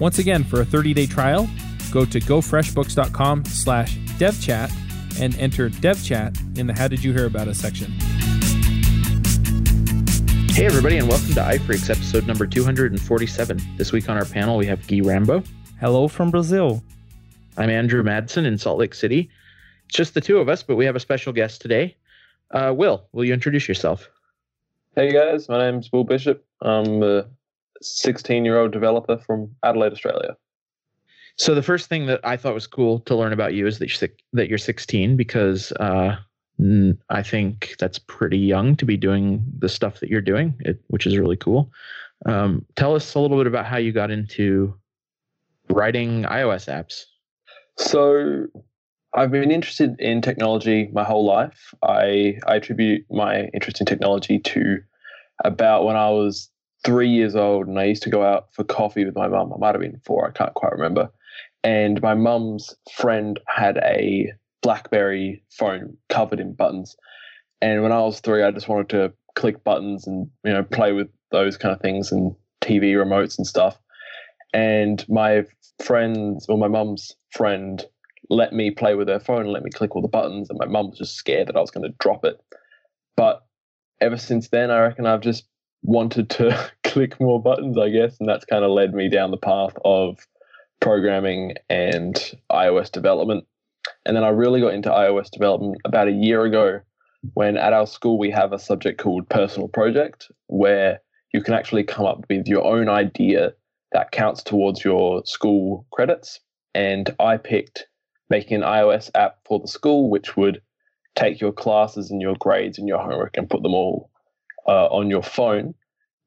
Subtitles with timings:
[0.00, 1.48] Once again, for a 30-day trial,
[1.92, 4.72] go to gofreshbooks.com slash devchat
[5.20, 7.92] and enter devchat in the How Did You Hear About Us section.
[10.50, 13.60] Hey, everybody, and welcome to iPhreaks, episode number 247.
[13.76, 15.42] This week on our panel, we have Gui Rambo.
[15.78, 16.82] Hello from Brazil.
[17.56, 19.30] I'm Andrew Madsen in Salt Lake City.
[19.86, 21.96] It's just the two of us, but we have a special guest today.
[22.50, 24.08] Uh, Will, will you introduce yourself?
[24.94, 26.44] Hey guys, my name's Will Bishop.
[26.60, 27.26] I'm a
[27.82, 30.36] 16 year old developer from Adelaide, Australia.
[31.36, 34.00] So the first thing that I thought was cool to learn about you is that
[34.00, 36.16] you're, that you're 16 because uh,
[37.08, 41.06] I think that's pretty young to be doing the stuff that you're doing, it, which
[41.06, 41.70] is really cool.
[42.26, 44.74] Um, tell us a little bit about how you got into
[45.70, 47.04] writing iOS apps.
[47.78, 48.46] So
[49.14, 51.74] I've been interested in technology my whole life.
[51.82, 54.78] I, I attribute my interest in technology to
[55.44, 56.51] about when I was
[56.84, 59.52] three years old and I used to go out for coffee with my mum.
[59.52, 61.10] I might have been four, I can't quite remember.
[61.64, 64.32] And my mum's friend had a
[64.62, 66.96] Blackberry phone covered in buttons.
[67.60, 70.92] And when I was three, I just wanted to click buttons and you know play
[70.92, 73.78] with those kind of things and TV remotes and stuff.
[74.52, 75.44] And my
[75.82, 77.84] friends, or my mum's friend,
[78.28, 80.50] let me play with her phone and let me click all the buttons.
[80.50, 82.40] And my mum was just scared that I was going to drop it.
[83.16, 83.44] But
[84.00, 85.44] ever since then, I reckon I've just
[85.82, 89.36] wanted to click more buttons, I guess, and that's kind of led me down the
[89.36, 90.26] path of
[90.80, 92.14] programming and
[92.50, 93.46] iOS development.
[94.04, 96.80] And then I really got into iOS development about a year ago
[97.34, 101.00] when at our school we have a subject called personal project where
[101.32, 103.52] you can actually come up with your own idea
[103.92, 106.40] that counts towards your school credits.
[106.74, 107.86] And I picked
[108.28, 110.60] making an iOS app for the school, which would
[111.14, 114.10] take your classes and your grades and your homework and put them all
[114.66, 115.74] uh, on your phone.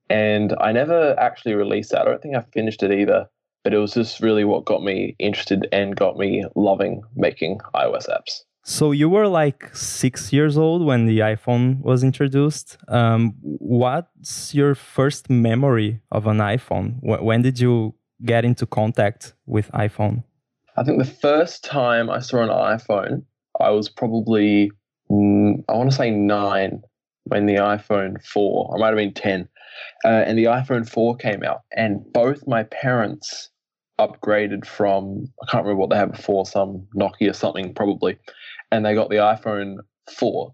[0.09, 2.01] And I never actually released that.
[2.01, 3.27] I don't think I finished it either.
[3.63, 8.07] But it was just really what got me interested and got me loving making iOS
[8.07, 8.41] apps.
[8.63, 12.77] So you were like six years old when the iPhone was introduced.
[12.87, 16.97] Um, what's your first memory of an iPhone?
[17.01, 20.23] When did you get into contact with iPhone?
[20.77, 23.23] I think the first time I saw an iPhone,
[23.59, 24.71] I was probably
[25.09, 26.81] mm, I want to say nine
[27.25, 29.47] when the iPhone 4, I might have been 10,
[30.03, 31.61] uh, and the iPhone 4 came out.
[31.75, 33.49] And both my parents
[33.99, 38.17] upgraded from, I can't remember what they had before, some Nokia or something probably,
[38.71, 39.77] and they got the iPhone
[40.11, 40.53] 4,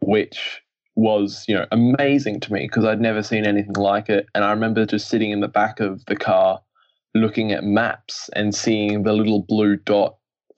[0.00, 0.62] which
[0.96, 4.26] was, you know, amazing to me because I'd never seen anything like it.
[4.34, 6.60] And I remember just sitting in the back of the car
[7.14, 10.16] looking at maps and seeing the little blue dot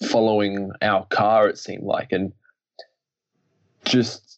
[0.08, 2.12] following our car, it seemed like.
[2.12, 2.32] And
[3.84, 4.31] just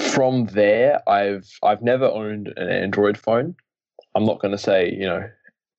[0.00, 3.54] from there, I've I've never owned an Android phone.
[4.14, 5.28] I'm not going to say you know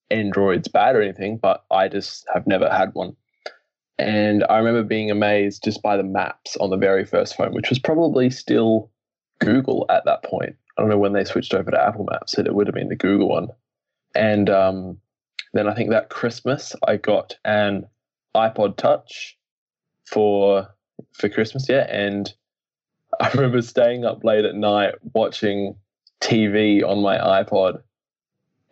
[0.09, 3.15] Android's bad or anything, but I just have never had one.
[3.97, 7.69] And I remember being amazed just by the maps on the very first phone, which
[7.69, 8.89] was probably still
[9.39, 10.55] Google at that point.
[10.77, 12.95] I don't know when they switched over to Apple Maps, it would have been the
[12.95, 13.49] Google one.
[14.15, 14.97] And um,
[15.53, 17.85] then I think that Christmas I got an
[18.35, 19.37] iPod Touch
[20.05, 20.67] for
[21.13, 22.33] for Christmas, yeah, and
[23.19, 25.75] I remember staying up late at night watching
[26.21, 27.81] TV on my iPod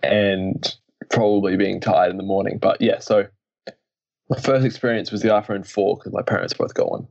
[0.02, 0.76] and
[1.10, 2.58] probably being tired in the morning.
[2.60, 3.28] But yeah, so
[4.30, 7.08] my first experience was the iPhone 4 because my parents both got one.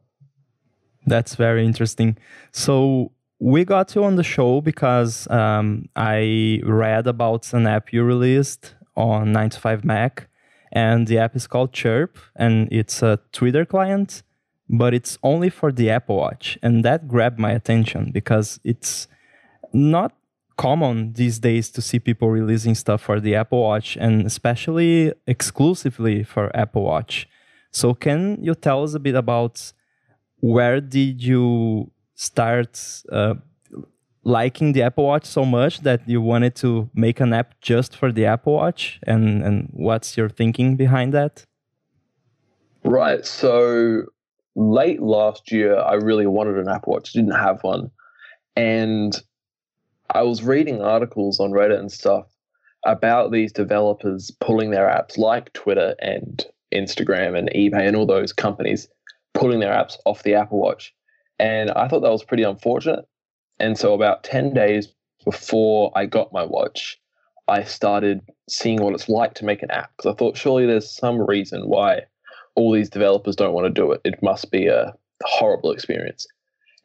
[1.06, 2.16] That's very interesting.
[2.52, 8.02] So we got you on the show because um, I read about an app you
[8.04, 10.28] released on 9 to 5 Mac,
[10.72, 14.22] and the app is called Chirp, and it's a Twitter client
[14.68, 16.58] but it's only for the Apple Watch.
[16.62, 19.08] And that grabbed my attention because it's
[19.72, 20.14] not
[20.56, 26.24] common these days to see people releasing stuff for the Apple Watch and especially exclusively
[26.24, 27.28] for Apple Watch.
[27.70, 29.72] So can you tell us a bit about
[30.40, 32.80] where did you start
[33.10, 33.34] uh,
[34.24, 38.12] liking the Apple Watch so much that you wanted to make an app just for
[38.12, 41.44] the Apple Watch, and and what's your thinking behind that?
[42.84, 43.24] Right.
[43.26, 44.04] So
[44.58, 47.12] late last year, I really wanted an Apple Watch.
[47.12, 47.90] Didn't have one,
[48.56, 49.16] and
[50.10, 52.26] I was reading articles on Reddit and stuff
[52.84, 56.44] about these developers pulling their apps like Twitter and
[56.74, 58.88] Instagram and eBay and all those companies
[59.34, 60.92] pulling their apps off the Apple Watch.
[61.38, 63.06] And I thought that was pretty unfortunate.
[63.60, 64.88] And so, about 10 days
[65.24, 67.00] before I got my watch,
[67.46, 70.90] I started seeing what it's like to make an app because I thought surely there's
[70.90, 72.02] some reason why
[72.58, 74.00] all these developers don't want to do it.
[74.04, 76.26] It must be a horrible experience.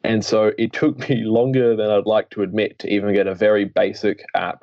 [0.04, 3.34] And so it took me longer than I'd like to admit to even get a
[3.34, 4.62] very basic app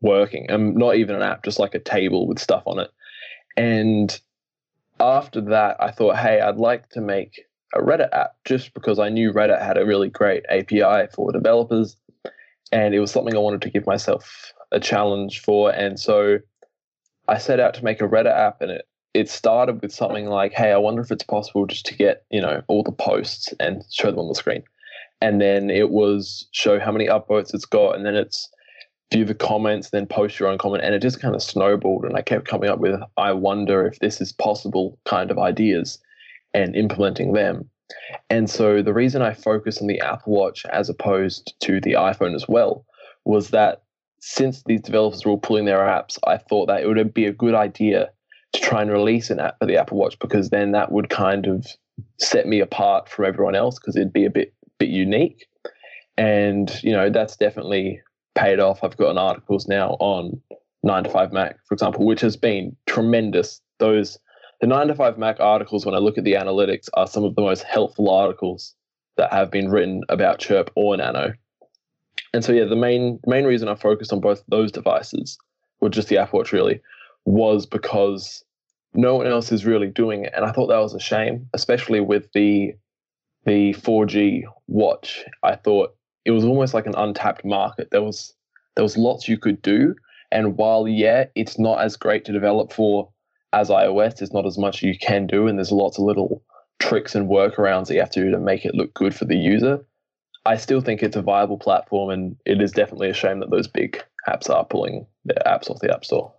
[0.00, 0.46] working.
[0.48, 2.90] And not even an app, just like a table with stuff on it.
[3.58, 4.18] And
[4.98, 7.42] after that, I thought, hey, I'd like to make
[7.74, 11.98] a Reddit app just because I knew Reddit had a really great API for developers.
[12.72, 15.70] And it was something I wanted to give myself a challenge for.
[15.70, 16.38] And so
[17.28, 20.52] I set out to make a Reddit app and it, it started with something like,
[20.52, 23.82] hey, I wonder if it's possible just to get, you know, all the posts and
[23.90, 24.62] show them on the screen.
[25.22, 27.96] And then it was show how many upvotes it's got.
[27.96, 28.50] And then it's
[29.10, 30.84] view the comments, then post your own comment.
[30.84, 32.04] And it just kind of snowballed.
[32.04, 35.98] And I kept coming up with, I wonder if this is possible kind of ideas
[36.52, 37.70] and implementing them.
[38.28, 42.34] And so the reason I focused on the Apple Watch as opposed to the iPhone
[42.34, 42.84] as well
[43.24, 43.82] was that
[44.20, 47.32] since these developers were all pulling their apps, I thought that it would be a
[47.32, 48.10] good idea
[48.52, 51.46] to try and release an app for the Apple Watch because then that would kind
[51.46, 51.66] of
[52.18, 55.46] set me apart from everyone else because it'd be a bit bit unique.
[56.16, 58.00] And you know that's definitely
[58.34, 58.82] paid off.
[58.82, 60.40] I've gotten articles now on
[60.82, 63.60] 9 to 5 Mac, for example, which has been tremendous.
[63.78, 64.18] Those
[64.60, 67.34] the 9 to 5 Mac articles, when I look at the analytics, are some of
[67.34, 68.74] the most helpful articles
[69.16, 71.34] that have been written about Chirp or Nano.
[72.32, 75.38] And so, yeah, the main main reason I focused on both those devices,
[75.80, 76.80] or just the Apple Watch really,
[77.26, 78.42] was because
[78.94, 82.00] no one else is really doing it, and I thought that was a shame, especially
[82.00, 82.74] with the
[83.44, 85.24] the 4G watch.
[85.42, 85.94] I thought
[86.24, 87.88] it was almost like an untapped market.
[87.90, 88.32] There was
[88.74, 89.94] there was lots you could do,
[90.32, 93.10] and while yeah, it's not as great to develop for
[93.52, 96.42] as iOS, there's not as much you can do, and there's lots of little
[96.78, 99.36] tricks and workarounds that you have to do to make it look good for the
[99.36, 99.84] user.
[100.44, 103.66] I still think it's a viable platform, and it is definitely a shame that those
[103.66, 106.32] big apps are pulling their apps off the App Store.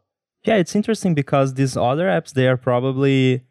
[0.44, 3.44] Yeah, it's interesting because these other apps they are probably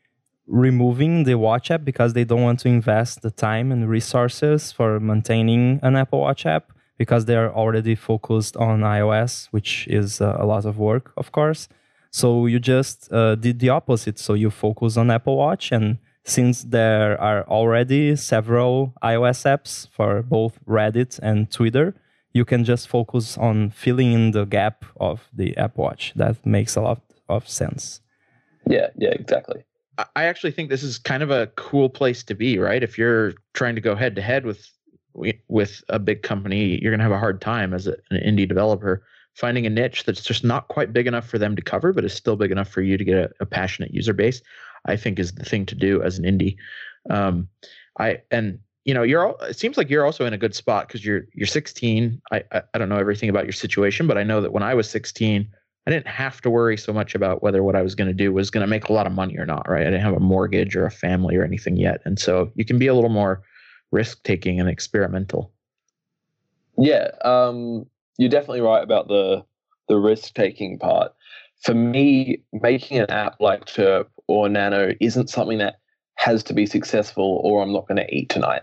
[0.47, 5.01] removing the watch app because they don't want to invest the time and resources for
[5.01, 10.37] maintaining an Apple Watch app because they are already focused on iOS, which is uh,
[10.39, 11.69] a lot of work, of course.
[12.11, 14.19] So you just uh, did the opposite.
[14.19, 20.23] So you focus on Apple Watch, and since there are already several iOS apps for
[20.23, 21.95] both Reddit and Twitter,
[22.37, 26.13] you can just focus on filling in the gap of the Apple Watch.
[26.17, 28.01] That makes a lot of sense.
[28.69, 29.65] Yeah, yeah, exactly.
[30.15, 32.83] I actually think this is kind of a cool place to be, right?
[32.83, 34.69] If you're trying to go head to head with
[35.49, 39.03] with a big company, you're going to have a hard time as an indie developer
[39.37, 42.13] finding a niche that's just not quite big enough for them to cover, but is
[42.13, 44.43] still big enough for you to get a, a passionate user base.
[44.87, 46.57] I think is the thing to do as an indie.
[47.11, 47.49] Um,
[47.99, 51.05] I and you know you're it seems like you're also in a good spot because
[51.05, 52.23] you're you're 16.
[52.33, 54.73] I, I I don't know everything about your situation, but I know that when I
[54.73, 55.47] was 16
[55.87, 58.33] I didn't have to worry so much about whether what I was going to do
[58.33, 59.83] was going to make a lot of money or not, right?
[59.83, 62.01] I didn't have a mortgage or a family or anything yet.
[62.05, 63.43] And so you can be a little more
[63.93, 65.53] risk taking and experimental.
[66.77, 67.87] Yeah, um,
[68.19, 69.45] you're definitely right about the
[69.89, 71.13] the risk taking part.
[71.63, 75.77] For me, making an app like Chirp or Nano isn't something that
[76.17, 78.63] has to be successful or I'm not going to eat tonight,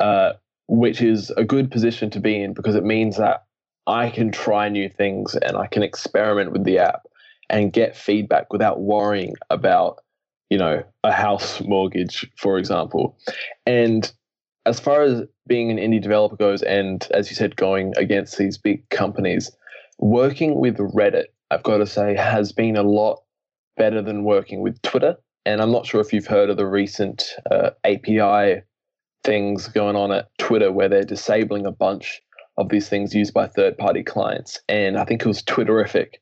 [0.00, 0.32] uh,
[0.66, 3.44] which is a good position to be in because it means that
[3.86, 7.06] I can try new things and I can experiment with the app
[7.50, 10.02] and get feedback without worrying about,
[10.48, 13.18] you know, a house mortgage, for example.
[13.66, 14.10] And
[14.66, 18.56] as far as being an indie developer goes, and as you said, going against these
[18.56, 19.50] big companies,
[19.98, 23.22] working with Reddit, I've got to say, has been a lot
[23.76, 25.16] better than working with Twitter.
[25.44, 28.62] And I'm not sure if you've heard of the recent uh, API
[29.24, 32.20] things going on at Twitter where they're disabling a bunch
[32.56, 34.60] of these things used by third party clients.
[34.68, 36.14] And I think it was Twitterrific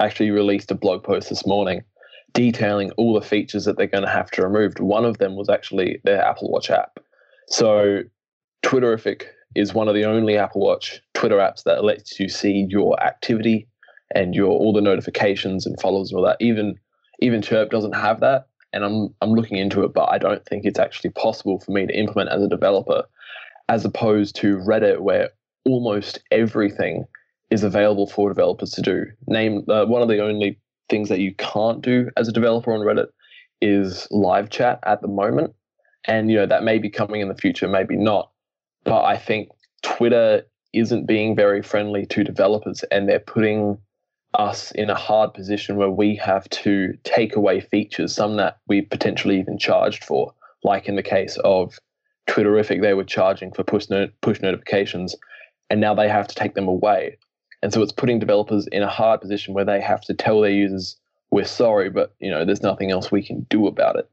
[0.00, 1.82] actually released a blog post this morning
[2.32, 4.74] detailing all the features that they're going to have to remove.
[4.78, 7.00] One of them was actually their Apple Watch app.
[7.48, 8.02] So
[8.62, 9.24] Twitterrific
[9.56, 13.66] is one of the only Apple Watch Twitter apps that lets you see your activity
[14.14, 16.36] and your all the notifications and follows and all that.
[16.40, 16.76] Even
[17.20, 18.46] even Chirp doesn't have that.
[18.72, 21.86] And I'm I'm looking into it, but I don't think it's actually possible for me
[21.86, 23.04] to implement as a developer,
[23.68, 25.30] as opposed to Reddit, where
[25.64, 27.04] almost everything
[27.50, 29.06] is available for developers to do.
[29.26, 30.58] Name uh, one of the only
[30.88, 33.08] things that you can't do as a developer on Reddit
[33.60, 35.54] is live chat at the moment,
[36.06, 38.30] and you know that may be coming in the future, maybe not.
[38.84, 39.50] But I think
[39.82, 43.78] Twitter isn't being very friendly to developers, and they're putting
[44.34, 48.82] us in a hard position where we have to take away features, some that we
[48.82, 50.32] potentially even charged for,
[50.62, 51.78] like in the case of
[52.28, 53.86] Twitterrific, they were charging for push,
[54.20, 55.16] push notifications,
[55.68, 57.16] and now they have to take them away.
[57.62, 60.50] And so it's putting developers in a hard position where they have to tell their
[60.50, 60.96] users,
[61.30, 64.08] "We're sorry, but you know there's nothing else we can do about it,"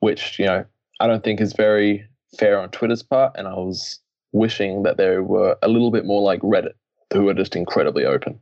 [0.00, 0.64] which you know
[1.00, 2.06] I don't think is very
[2.38, 3.34] fair on Twitter's part.
[3.36, 4.00] And I was
[4.32, 6.74] wishing that they were a little bit more like Reddit,
[7.12, 8.38] who are just incredibly open.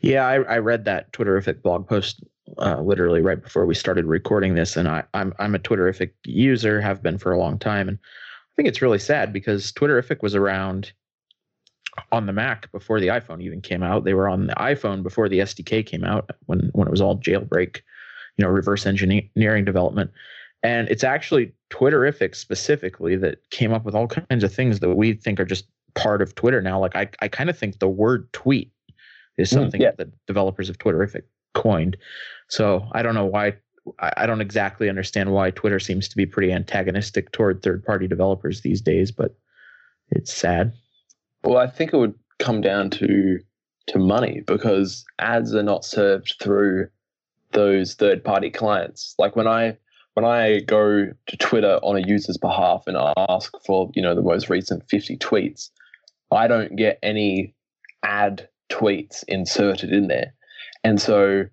[0.00, 2.22] Yeah, I, I read that Twitterrific blog post
[2.58, 6.80] uh, literally right before we started recording this, and I, I'm I'm a Twitterrific user,
[6.80, 10.34] have been for a long time, and I think it's really sad because Twitterrific was
[10.34, 10.92] around
[12.12, 14.04] on the Mac before the iPhone even came out.
[14.04, 17.18] They were on the iPhone before the SDK came out when when it was all
[17.18, 17.76] jailbreak,
[18.36, 20.10] you know, reverse engineering development.
[20.62, 25.14] And it's actually Twitterrific specifically that came up with all kinds of things that we
[25.14, 26.78] think are just part of Twitter now.
[26.78, 28.70] Like I, I kind of think the word tweet
[29.36, 29.90] is Mm, something yeah.
[29.98, 31.22] that the developers of Twitterrific
[31.54, 31.96] coined.
[32.48, 33.54] So I don't know why.
[33.98, 38.80] I don't exactly understand why Twitter seems to be pretty antagonistic toward third-party developers these
[38.82, 39.34] days, but
[40.10, 40.72] it's sad.
[41.42, 43.38] Well, I think it would come down to
[43.86, 46.88] to money because ads are not served through
[47.52, 49.14] those third party clients.
[49.18, 49.76] Like when I
[50.14, 52.96] when I go to Twitter on a user's behalf and
[53.28, 55.70] ask for, you know, the most recent 50 tweets,
[56.30, 57.54] I don't get any
[58.02, 60.32] ad tweets inserted in there.
[60.84, 61.44] And so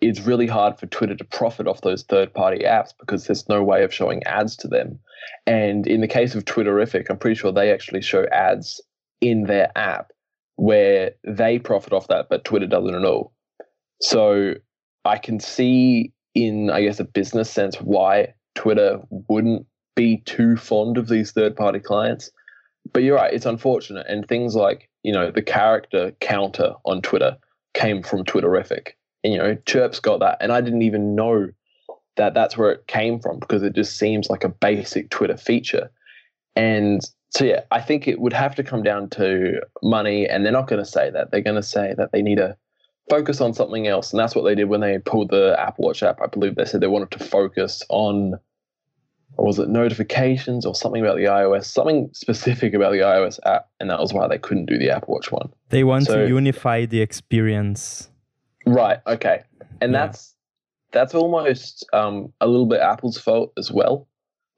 [0.00, 3.62] it's really hard for Twitter to profit off those third party apps because there's no
[3.62, 4.98] way of showing ads to them.
[5.46, 8.80] And in the case of Twitterrific, I'm pretty sure they actually show ads
[9.20, 10.10] in their app
[10.56, 13.32] where they profit off that, but Twitter doesn't at all.
[14.00, 14.54] So
[15.04, 20.98] I can see in, I guess, a business sense why Twitter wouldn't be too fond
[20.98, 22.30] of these third party clients.
[22.92, 24.06] But you're right, it's unfortunate.
[24.08, 27.36] And things like, you know, the character counter on Twitter
[27.74, 28.90] came from Twitterrific.
[29.24, 30.38] And, you know, Chirp's got that.
[30.40, 31.48] And I didn't even know
[32.16, 35.90] that that's where it came from because it just seems like a basic Twitter feature.
[36.54, 40.28] And so, yeah, I think it would have to come down to money.
[40.28, 41.30] And they're not going to say that.
[41.30, 42.56] They're going to say that they need to
[43.08, 44.12] focus on something else.
[44.12, 46.20] And that's what they did when they pulled the Apple Watch app.
[46.22, 48.34] I believe they said they wanted to focus on,
[49.36, 53.68] or was it notifications or something about the iOS, something specific about the iOS app.
[53.80, 55.50] And that was why they couldn't do the Apple Watch one.
[55.70, 58.10] They want So- to unify the experience.
[58.66, 58.98] Right.
[59.06, 59.42] Okay.
[59.80, 60.06] And Yeah.
[60.06, 60.34] that's
[60.92, 64.06] that's almost um, a little bit Apple's fault as well,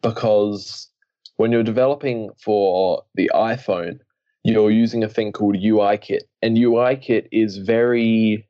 [0.02, 0.88] because
[1.36, 4.00] when you're developing for the iPhone,
[4.42, 8.46] you're using a thing called UIKit, and UIKit is very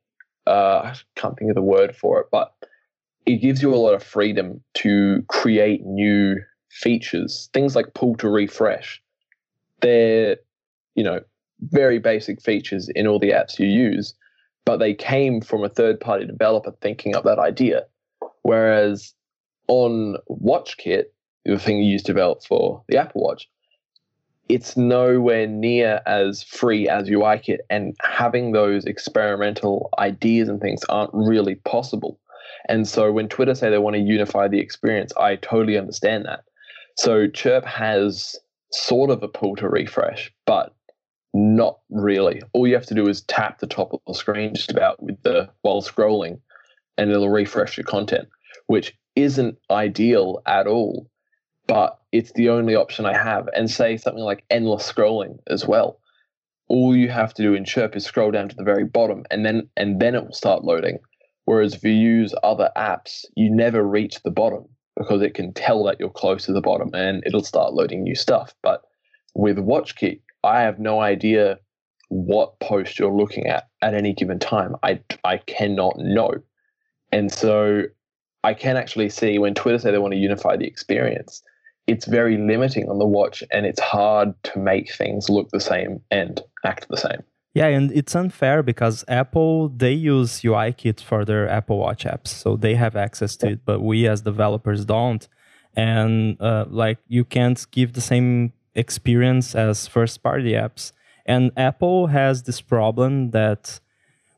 [0.47, 2.53] uh, I can't think of the word for it, but
[3.25, 6.37] it gives you a lot of freedom to create new
[6.69, 7.49] features.
[7.53, 9.01] Things like pull to refresh.
[9.81, 10.37] They're
[10.95, 11.21] you know
[11.61, 14.13] very basic features in all the apps you use
[14.65, 17.85] but they came from a third party developer thinking up that idea.
[18.41, 19.13] Whereas
[19.67, 21.05] on WatchKit,
[21.45, 23.47] the thing you use to develop for the Apple Watch,
[24.49, 31.11] it's nowhere near as free as UIKit, and having those experimental ideas and things aren't
[31.13, 32.19] really possible.
[32.67, 36.43] And so when Twitter say they want to unify the experience, I totally understand that.
[36.97, 38.35] So Chirp has
[38.71, 40.73] sort of a pull to refresh, but
[41.33, 42.41] not really.
[42.53, 45.21] All you have to do is tap the top of the screen just about with
[45.23, 46.39] the while scrolling,
[46.97, 48.29] and it'll refresh your content,
[48.67, 51.09] which isn't ideal at all.
[51.67, 53.49] But it's the only option I have.
[53.55, 55.99] And say something like endless scrolling as well.
[56.67, 59.45] All you have to do in Chirp is scroll down to the very bottom, and
[59.45, 60.99] then and then it will start loading.
[61.45, 64.65] Whereas if you use other apps, you never reach the bottom
[64.97, 68.15] because it can tell that you're close to the bottom, and it'll start loading new
[68.15, 68.53] stuff.
[68.63, 68.81] But
[69.35, 71.59] with WatchKit, I have no idea
[72.09, 74.75] what post you're looking at at any given time.
[74.83, 76.31] I, I cannot know.
[77.11, 77.83] And so
[78.43, 81.41] I can actually see when Twitter say they want to unify the experience,
[81.87, 86.01] it's very limiting on the watch and it's hard to make things look the same
[86.11, 87.23] and act the same.
[87.55, 92.57] Yeah, and it's unfair because Apple they use UIKit for their Apple Watch apps, so
[92.57, 95.25] they have access to it, but we as developers don't.
[95.73, 100.91] And uh, like you can't give the same experience as first-party apps.
[101.25, 103.79] And Apple has this problem that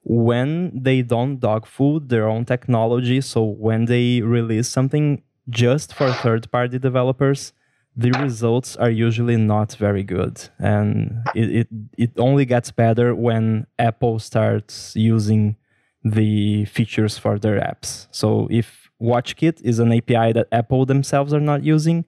[0.04, 6.14] when they don't dog food their own technology, so when they release something just for
[6.14, 7.52] third party developers,
[7.98, 10.48] the results are usually not very good.
[10.60, 15.58] And it, it, it only gets better when Apple starts using
[16.04, 18.08] the features for their apps.
[18.12, 22.06] So if WatchKit is an API that Apple themselves are not using,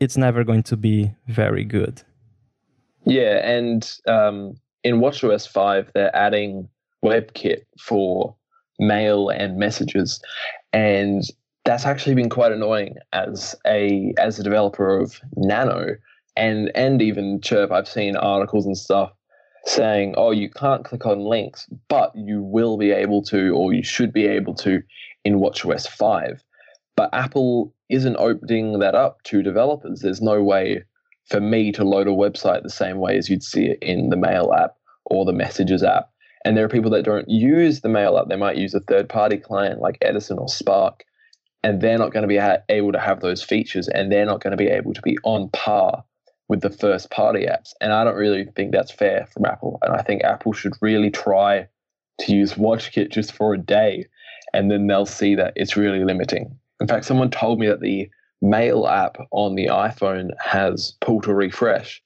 [0.00, 2.02] it's never going to be very good.
[3.04, 6.68] Yeah, and um, in WatchOS 5, they're adding
[7.04, 8.34] WebKit for
[8.78, 10.20] mail and messages.
[10.72, 11.22] And
[11.66, 15.96] that's actually been quite annoying as a as a developer of Nano
[16.36, 17.72] and and even Chirp.
[17.72, 19.12] I've seen articles and stuff
[19.66, 23.82] saying, "Oh, you can't click on links, but you will be able to, or you
[23.82, 24.80] should be able to,
[25.24, 26.42] in WatchOS 5."
[26.94, 30.00] But Apple isn't opening that up to developers.
[30.00, 30.84] There's no way
[31.24, 34.16] for me to load a website the same way as you'd see it in the
[34.16, 36.10] Mail app or the Messages app.
[36.44, 38.28] And there are people that don't use the Mail app.
[38.28, 41.04] They might use a third-party client like Edison or Spark
[41.62, 44.52] and they're not going to be able to have those features and they're not going
[44.52, 46.04] to be able to be on par
[46.48, 47.72] with the first party apps.
[47.80, 51.10] And i don't really think that's fair from apple and i think apple should really
[51.10, 51.66] try
[52.20, 54.06] to use watchkit just for a day
[54.52, 56.58] and then they'll see that it's really limiting.
[56.80, 58.08] In fact someone told me that the
[58.42, 62.02] mail app on the iphone has pull to refresh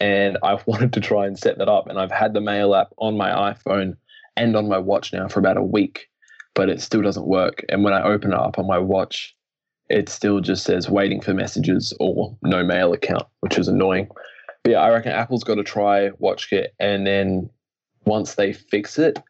[0.00, 2.88] and i've wanted to try and set that up and i've had the mail app
[2.98, 3.96] on my iphone
[4.36, 6.08] and on my watch now for about a week
[6.56, 7.64] but it still doesn't work.
[7.68, 9.36] And when I open it up on my watch,
[9.88, 14.08] it still just says waiting for messages or no mail account, which is annoying.
[14.64, 17.48] But yeah, I reckon Apple's got to try WatchKit, and then
[18.04, 19.22] once they fix it,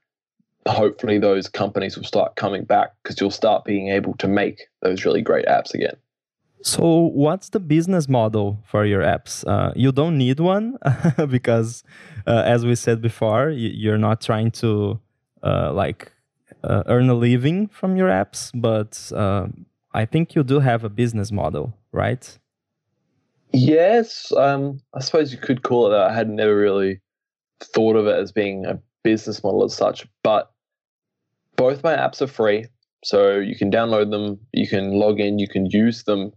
[0.67, 5.05] hopefully those companies will start coming back because you'll start being able to make those
[5.05, 5.97] really great apps again.
[6.63, 9.47] So, what's the business model for your apps?
[9.47, 10.79] Uh, you don't need one
[11.29, 11.85] because,
[12.27, 14.99] uh, as we said before, you're not trying to
[15.43, 16.13] uh, like
[16.67, 19.47] uh, earn a living from your apps, but uh,
[19.93, 22.39] I think you do have a business model, right?
[23.53, 26.11] Yes, um, I suppose you could call it that.
[26.11, 27.01] I had never really
[27.61, 30.51] thought of it as being a business model as such, but
[31.57, 32.67] both my apps are free.
[33.05, 36.33] So you can download them, you can log in, you can use them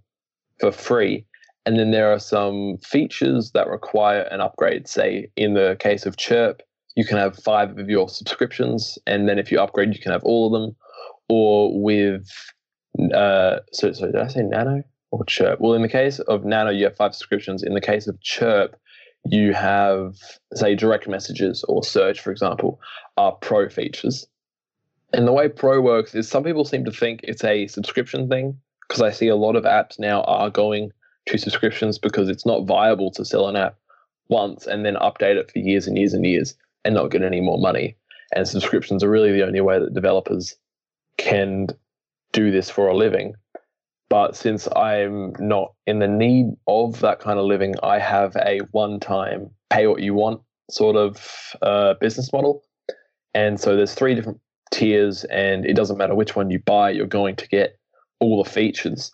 [0.60, 1.26] for free.
[1.66, 4.88] And then there are some features that require an upgrade.
[4.88, 6.62] Say, in the case of Chirp,
[6.96, 10.24] you can have five of your subscriptions, and then if you upgrade, you can have
[10.24, 10.76] all of them.
[11.30, 12.28] Or with,
[13.14, 15.62] uh, so, so did I say Nano or Chirp?
[15.62, 17.62] Well, in the case of Nano, you have five subscriptions.
[17.62, 18.76] In the case of Chirp,
[19.26, 20.16] you have,
[20.56, 22.80] say, direct messages or search, for example,
[23.18, 24.26] are pro features.
[25.14, 28.60] And the way pro works is some people seem to think it's a subscription thing
[28.88, 30.92] because I see a lot of apps now are going
[31.28, 33.76] to subscriptions because it's not viable to sell an app
[34.30, 37.42] once and then update it for years and years and years and not get any
[37.42, 37.96] more money.
[38.36, 40.56] And subscriptions are really the only way that developers
[41.18, 41.68] can
[42.32, 43.34] do this for a living.
[44.10, 48.60] But since I'm not in the need of that kind of living, I have a
[48.72, 52.64] one time pay what you want sort of uh, business model.
[53.34, 54.40] And so there's three different
[54.72, 57.78] tiers, and it doesn't matter which one you buy, you're going to get
[58.20, 59.12] all the features.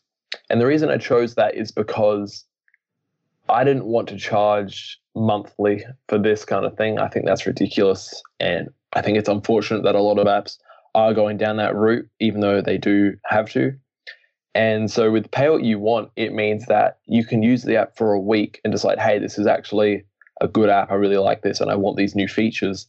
[0.50, 2.46] And the reason I chose that is because
[3.50, 7.00] I didn't want to charge monthly for this kind of thing.
[7.00, 8.22] I think that's ridiculous.
[8.40, 10.58] And I think it's unfortunate that a lot of apps
[10.94, 13.74] are going down that route, even though they do have to.
[14.54, 17.98] And so with pay what you want, it means that you can use the app
[17.98, 20.06] for a week and decide, hey, this is actually
[20.40, 20.92] a good app.
[20.92, 22.88] I really like this and I want these new features.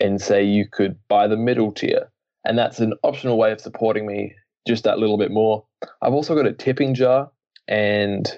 [0.00, 2.08] And say you could buy the middle tier.
[2.44, 4.32] And that's an optional way of supporting me
[4.66, 5.64] just that little bit more.
[6.02, 7.32] I've also got a tipping jar
[7.66, 8.30] and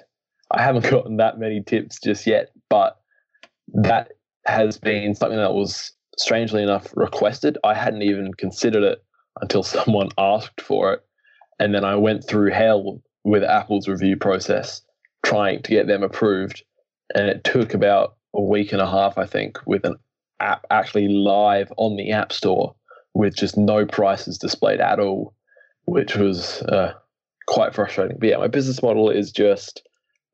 [0.49, 3.00] I haven't gotten that many tips just yet, but
[3.73, 4.11] that
[4.45, 7.57] has been something that was strangely enough requested.
[7.63, 9.03] I hadn't even considered it
[9.41, 11.01] until someone asked for it.
[11.59, 14.81] And then I went through hell with Apple's review process
[15.23, 16.63] trying to get them approved.
[17.13, 19.95] And it took about a week and a half, I think, with an
[20.39, 22.75] app actually live on the App Store
[23.13, 25.35] with just no prices displayed at all,
[25.85, 26.93] which was uh,
[27.47, 28.17] quite frustrating.
[28.19, 29.83] But yeah, my business model is just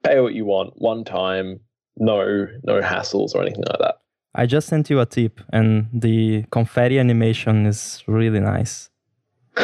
[0.04, 1.60] pay what you want one time,
[1.97, 3.95] no no hassles or anything like that.
[4.36, 8.89] I just sent you a tip, and the confetti animation is really nice.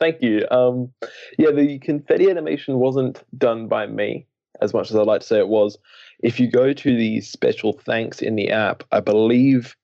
[0.00, 0.46] Thank you.
[0.50, 0.90] Um,
[1.38, 4.26] yeah, the confetti animation wasn't done by me,
[4.62, 5.76] as much as I'd like to say it was.
[6.20, 9.76] If you go to the special thanks in the app, I believe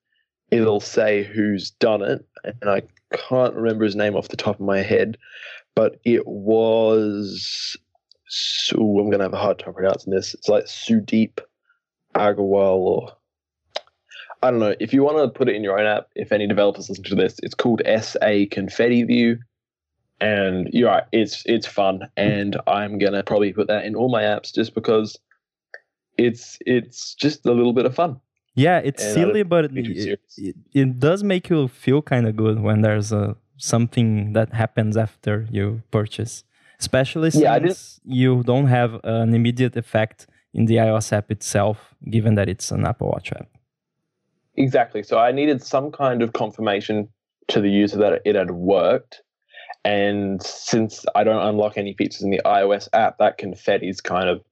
[0.51, 4.67] it'll say who's done it, and I can't remember his name off the top of
[4.67, 5.19] my head,
[5.75, 7.77] but it was.
[8.29, 10.33] So I'm gonna have a hard time pronouncing this.
[10.33, 11.41] It's like Sudeep
[12.15, 13.17] Agarwal or
[14.43, 16.09] I don't know if you want to put it in your own app.
[16.15, 19.39] If any developers listen to this, it's called SA Confetti View,
[20.21, 21.05] and you're right.
[21.13, 25.19] It's it's fun, and I'm gonna probably put that in all my apps just because
[26.17, 28.21] it's it's just a little bit of fun.
[28.55, 32.61] Yeah, it's And silly, but it, it, it does make you feel kind of good
[32.61, 36.45] when there's a something that happens after you purchase,
[36.79, 42.35] especially since Yeah, you don't have an immediate effect in the iOS app itself, given
[42.35, 43.49] that it's an Apple Watch app.
[44.57, 45.03] Exactly.
[45.03, 47.09] So I needed some kind of confirmation
[47.49, 49.23] to the user that it had worked.
[49.85, 54.29] And since I don't unlock any features in the iOS app, that confetti is kind
[54.29, 54.43] of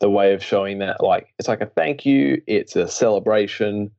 [0.00, 3.90] the way of showing that, like, it's like a thank you, it's a celebration,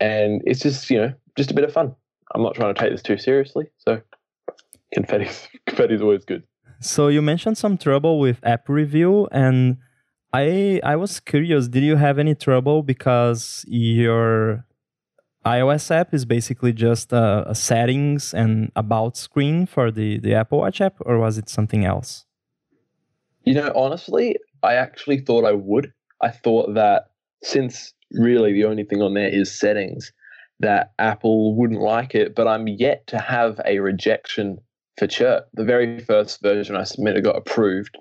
[0.00, 1.94] and it's just, you know, just a bit of fun.
[2.34, 3.66] I'm not trying to take this too seriously.
[3.78, 4.00] So
[4.92, 5.30] confetti,
[5.66, 6.42] confetti is always good.
[6.80, 9.78] So you mentioned some trouble with app review, and
[10.34, 11.68] I I was curious.
[11.68, 14.66] Did you have any trouble because your
[15.46, 20.58] iOS app is basically just a, a settings and about screen for the the Apple
[20.58, 22.26] Watch app, or was it something else?
[23.44, 25.92] You know, honestly, I actually thought I would.
[26.20, 27.10] I thought that
[27.44, 30.12] since really the only thing on there is settings,
[30.58, 34.58] that Apple wouldn't like it, but I'm yet to have a rejection
[34.98, 35.48] for Chirp.
[35.54, 37.96] The very first version I submitted got approved,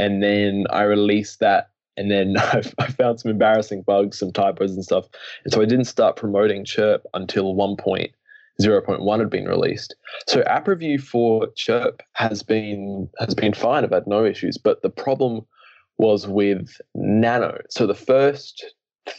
[0.00, 4.72] and then I released that, and then I, I found some embarrassing bugs, some typos
[4.74, 5.06] and stuff,
[5.44, 9.94] and so I didn't start promoting Chirp until 1.0.1 had been released.
[10.26, 13.84] So app review for Chirp has been has been fine.
[13.84, 15.46] I've had no issues, but the problem
[15.98, 17.60] was with Nano.
[17.68, 18.64] So the first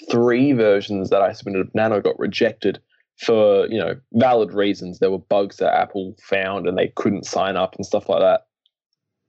[0.09, 2.79] three versions that I submitted of Nano got rejected
[3.19, 4.97] for you know valid reasons.
[4.97, 8.47] There were bugs that Apple found and they couldn't sign up and stuff like that.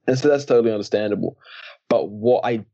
[0.06, 1.38] And so that's totally understandable.
[1.88, 2.64] But what I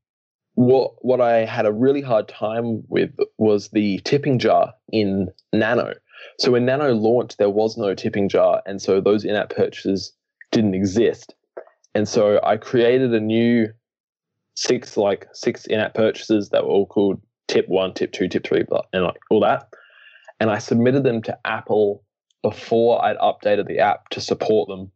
[0.55, 5.95] what what I had a really hard time with was the tipping jar in Nano.
[6.41, 10.12] So when Nano launched, there was no tipping jar, and so those in-app purchases
[10.51, 11.35] didn't exist.
[11.95, 13.69] And so I created a new
[14.55, 18.64] six like six in-app purchases that were all called tip one, tip two, tip three,
[18.93, 19.69] and like all that.
[20.41, 22.03] And I submitted them to Apple
[22.43, 24.91] before I'd updated the app to support them.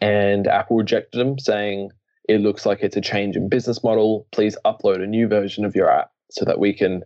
[0.00, 1.90] And Apple rejected them, saying
[2.28, 4.26] it looks like it's a change in business model.
[4.32, 7.02] Please upload a new version of your app so that we can,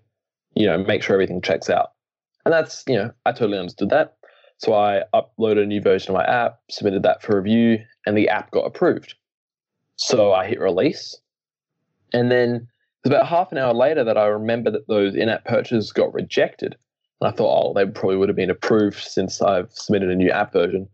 [0.55, 1.93] you know, make sure everything checks out.
[2.45, 4.17] And that's, you know, I totally understood that.
[4.59, 8.29] So I uploaded a new version of my app, submitted that for review, and the
[8.29, 9.15] app got approved.
[9.97, 11.17] So I hit release.
[12.13, 12.55] And then
[13.05, 15.93] it was about half an hour later that I remember that those in app purchases
[15.93, 16.77] got rejected.
[17.21, 20.31] And I thought, oh, they probably would have been approved since I've submitted a new
[20.31, 20.89] app version.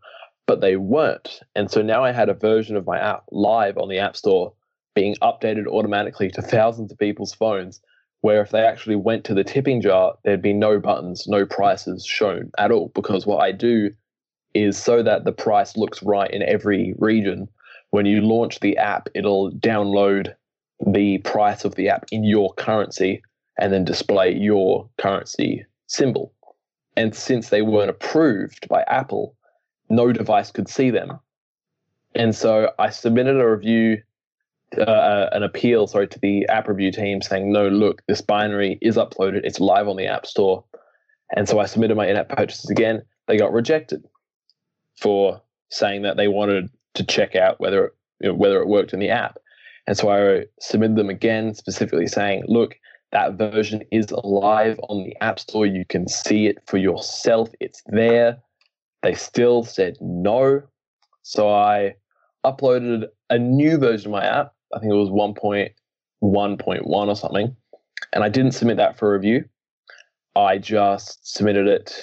[0.51, 1.39] But they weren't.
[1.55, 4.51] And so now I had a version of my app live on the App Store
[4.93, 7.79] being updated automatically to thousands of people's phones
[8.19, 12.05] where if they actually went to the tipping jar, there'd be no buttons, no prices
[12.05, 12.91] shown at all.
[12.93, 13.91] Because what I do
[14.53, 17.47] is so that the price looks right in every region.
[17.91, 20.33] When you launch the app, it'll download
[20.85, 23.23] the price of the app in your currency
[23.57, 26.33] and then display your currency symbol.
[26.97, 29.37] And since they weren't approved by Apple,
[29.91, 31.19] no device could see them.
[32.15, 34.01] And so I submitted a review
[34.77, 38.95] uh, an appeal, sorry, to the app review team saying, no, look, this binary is
[38.95, 39.41] uploaded.
[39.43, 40.63] It's live on the App Store.
[41.35, 43.01] And so I submitted my in-app purchases again.
[43.27, 44.05] They got rejected
[45.01, 48.99] for saying that they wanted to check out whether you know, whether it worked in
[48.99, 49.37] the app.
[49.87, 52.75] And so I submitted them again, specifically saying, look,
[53.11, 55.65] that version is live on the App Store.
[55.65, 57.49] You can see it for yourself.
[57.59, 58.37] It's there.
[59.03, 60.61] They still said no.
[61.23, 61.95] So I
[62.45, 64.53] uploaded a new version of my app.
[64.73, 67.55] I think it was 1.1.1 or something.
[68.13, 69.45] And I didn't submit that for review.
[70.35, 71.93] I just submitted it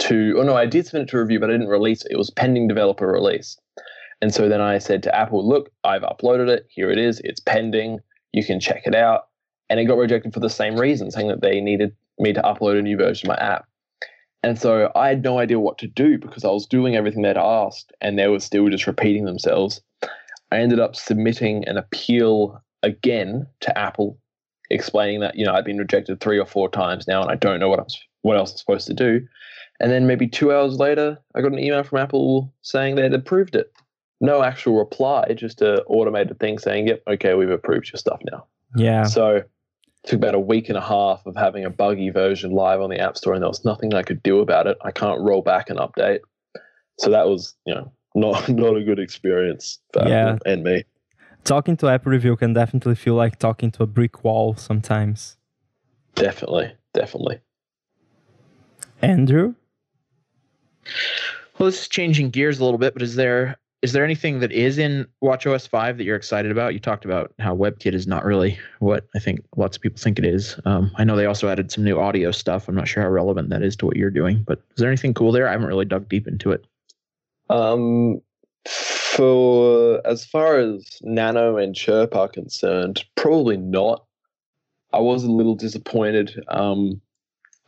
[0.00, 2.12] to, oh no, I did submit it to review, but I didn't release it.
[2.12, 3.58] It was pending developer release.
[4.20, 6.66] And so then I said to Apple, look, I've uploaded it.
[6.70, 7.20] Here it is.
[7.24, 8.00] It's pending.
[8.32, 9.28] You can check it out.
[9.70, 12.78] And it got rejected for the same reason, saying that they needed me to upload
[12.78, 13.67] a new version of my app.
[14.42, 17.36] And so I had no idea what to do because I was doing everything they'd
[17.36, 19.80] asked and they were still just repeating themselves.
[20.52, 24.18] I ended up submitting an appeal again to Apple,
[24.70, 27.60] explaining that you know I'd been rejected three or four times now and I don't
[27.60, 27.86] know what I'm
[28.22, 29.26] what else I'm supposed to do.
[29.80, 33.54] And then maybe two hours later, I got an email from Apple saying they'd approved
[33.54, 33.72] it.
[34.20, 38.46] No actual reply, just an automated thing saying, "Yep, okay, we've approved your stuff now."
[38.76, 39.04] Yeah.
[39.04, 39.42] So
[40.08, 42.98] took about a week and a half of having a buggy version live on the
[42.98, 44.78] App Store, and there was nothing I could do about it.
[44.82, 46.20] I can't roll back an update.
[46.98, 50.30] So that was, you know, not not a good experience for Yeah.
[50.30, 50.84] Apple and me.
[51.44, 55.36] Talking to app review can definitely feel like talking to a brick wall sometimes.
[56.14, 57.40] Definitely, definitely.
[59.02, 59.54] Andrew?
[61.58, 64.50] Well, this is changing gears a little bit, but is there is there anything that
[64.50, 66.74] is in WatchOS 5 that you're excited about?
[66.74, 70.18] You talked about how WebKit is not really what I think lots of people think
[70.18, 70.58] it is.
[70.64, 72.66] Um, I know they also added some new audio stuff.
[72.66, 75.14] I'm not sure how relevant that is to what you're doing, but is there anything
[75.14, 75.46] cool there?
[75.46, 76.66] I haven't really dug deep into it.
[77.50, 78.20] Um,
[78.66, 84.04] for as far as Nano and Chirp are concerned, probably not.
[84.92, 86.42] I was a little disappointed.
[86.48, 87.00] Um,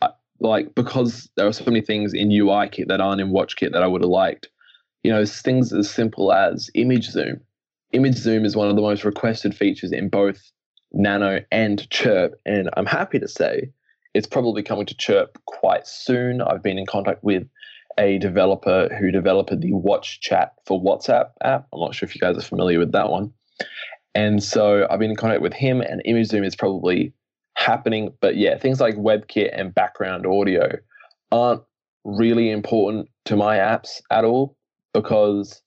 [0.03, 3.83] I, like because there are so many things in UIKit that aren't in WatchKit that
[3.83, 4.49] I would have liked.
[5.03, 7.41] You know, things as simple as image zoom.
[7.93, 10.53] Image zoom is one of the most requested features in both
[10.93, 13.71] Nano and Chirp, and I'm happy to say
[14.15, 16.43] it's probably coming to Chirp quite soon.
[16.43, 17.45] I've been in contact with
[17.99, 21.67] a developer who developed the Watch Chat for WhatsApp app.
[21.73, 23.33] I'm not sure if you guys are familiar with that one.
[24.15, 27.13] And so I've been in contact with him, and Image Zoom is probably
[27.55, 28.13] happening.
[28.21, 30.77] But yeah, things like WebKit and background audio
[31.31, 31.63] aren't
[32.05, 34.57] really important to my apps at all
[34.93, 35.63] because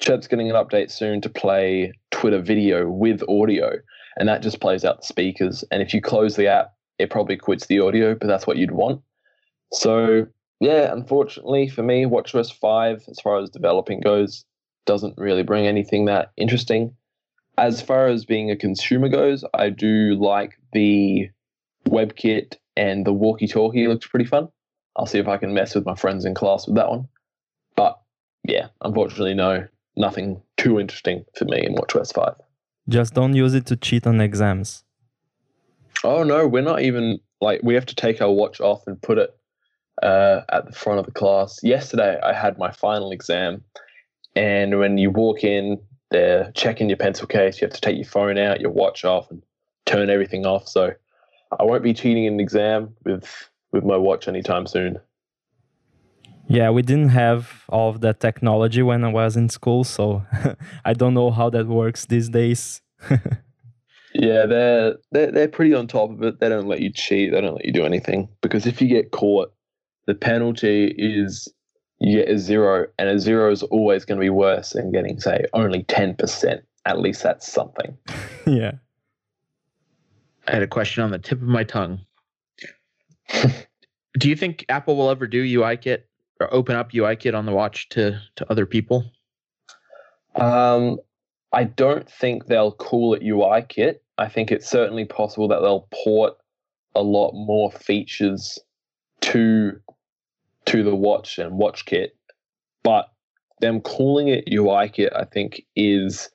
[0.00, 3.72] Chirp's getting an update soon to play Twitter video with audio,
[4.16, 5.64] and that just plays out the speakers.
[5.70, 8.72] And if you close the app, it probably quits the audio, but that's what you'd
[8.72, 9.02] want.
[9.72, 10.26] So
[10.60, 14.44] yeah, unfortunately for me, WatchOS 5, as far as developing goes,
[14.86, 16.94] doesn't really bring anything that interesting.
[17.56, 21.30] As far as being a consumer goes, I do like the
[21.88, 24.48] WebKit and the walkie talkie looks pretty fun.
[24.96, 27.08] I'll see if I can mess with my friends in class with that one.
[28.44, 32.34] Yeah, unfortunately, no, nothing too interesting for me in WatchOS 5.
[32.88, 34.84] Just don't use it to cheat on exams.
[36.02, 39.16] Oh no, we're not even like we have to take our watch off and put
[39.16, 39.34] it
[40.02, 41.58] uh, at the front of the class.
[41.62, 43.64] Yesterday, I had my final exam,
[44.36, 45.80] and when you walk in,
[46.10, 47.60] they're checking your pencil case.
[47.60, 49.42] You have to take your phone out, your watch off, and
[49.86, 50.68] turn everything off.
[50.68, 50.92] So
[51.58, 54.98] I won't be cheating in an exam with with my watch anytime soon.
[56.48, 60.24] Yeah, we didn't have all of that technology when I was in school, so
[60.84, 62.82] I don't know how that works these days.
[64.14, 66.40] yeah, they're, they're they're pretty on top of it.
[66.40, 67.32] They don't let you cheat.
[67.32, 69.52] They don't let you do anything because if you get caught,
[70.06, 71.48] the penalty is
[72.04, 75.18] you get a zero, and a zero is always going to be worse than getting,
[75.20, 76.60] say, only 10%.
[76.86, 77.96] At least that's something.
[78.46, 78.72] yeah.
[80.46, 82.00] I had a question on the tip of my tongue.
[84.18, 86.02] do you think Apple will ever do UIKit
[86.40, 89.04] or open up UIKit on the watch to, to other people?
[90.34, 90.98] Um,
[91.52, 93.96] I don't think they'll call it UIKit.
[94.18, 96.34] I think it's certainly possible that they'll port
[96.94, 98.58] a lot more features
[99.22, 99.80] to
[100.66, 102.16] to the watch and watch kit,
[102.82, 103.06] but
[103.60, 106.30] them calling it UI kit, I think, is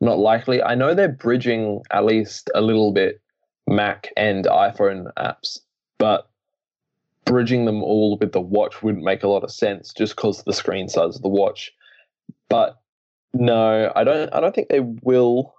[0.00, 0.62] not likely.
[0.62, 3.20] I know they're bridging at least a little bit
[3.66, 5.58] Mac and iPhone apps,
[5.98, 6.28] but
[7.24, 10.44] bridging them all with the watch wouldn't make a lot of sense just because of
[10.44, 11.72] the screen size of the watch.
[12.48, 12.78] But
[13.32, 14.32] no, I don't.
[14.34, 15.54] I don't think they will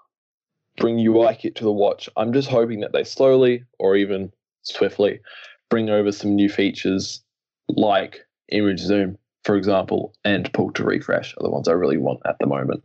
[0.77, 2.09] bring UI kit to the watch.
[2.17, 4.31] I'm just hoping that they slowly or even
[4.63, 5.19] swiftly
[5.69, 7.23] bring over some new features
[7.69, 12.21] like image zoom, for example, and pull to refresh are the ones I really want
[12.25, 12.83] at the moment.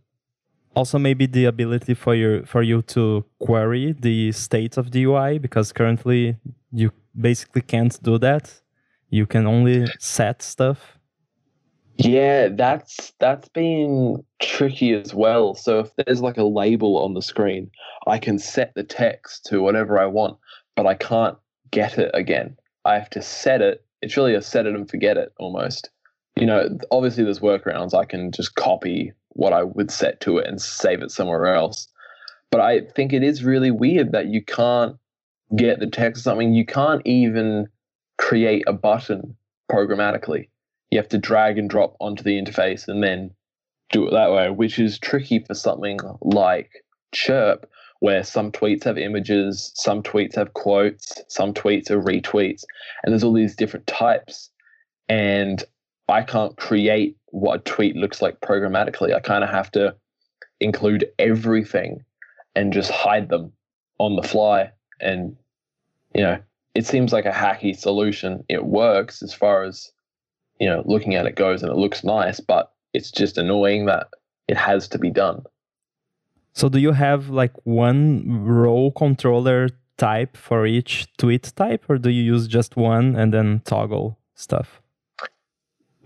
[0.75, 5.39] Also, maybe the ability for you for you to query the state of the UI
[5.39, 6.37] because currently
[6.73, 8.61] you basically can't do that.
[9.11, 10.99] You can only set stuff.
[11.97, 15.55] Yeah, that's that's been tricky as well.
[15.55, 17.71] So if there's like a label on the screen,
[18.07, 20.39] I can set the text to whatever I want,
[20.77, 21.37] but I can't
[21.71, 22.57] get it again.
[22.85, 25.91] I have to set it it's really a set it and forget it almost.
[26.37, 27.95] You know, obviously there's workarounds.
[27.95, 31.89] I can just copy what I would set to it and save it somewhere else.
[32.51, 34.97] But I think it is really weird that you can't
[35.57, 36.53] get the text or something.
[36.53, 37.67] You can't even
[38.19, 39.37] create a button
[39.71, 40.49] programmatically.
[40.91, 43.31] You have to drag and drop onto the interface and then
[43.91, 48.99] do it that way, which is tricky for something like Chirp, where some tweets have
[48.99, 52.65] images, some tweets have quotes, some tweets are retweets,
[53.03, 54.51] and there's all these different types.
[55.09, 55.63] And
[56.09, 59.15] I can't create what a tweet looks like programmatically.
[59.15, 59.95] I kind of have to
[60.61, 62.05] include everything
[62.55, 63.53] and just hide them
[63.99, 64.73] on the fly.
[65.01, 65.37] And,
[66.15, 66.39] you know,
[66.75, 68.45] it seems like a hacky solution.
[68.49, 69.91] It works as far as,
[70.61, 74.09] you know, looking at it goes and it looks nice, but it's just annoying that
[74.49, 75.43] it has to be done.
[76.53, 82.11] So do you have like one row controller type for each tweet type, or do
[82.11, 84.81] you use just one and then toggle stuff?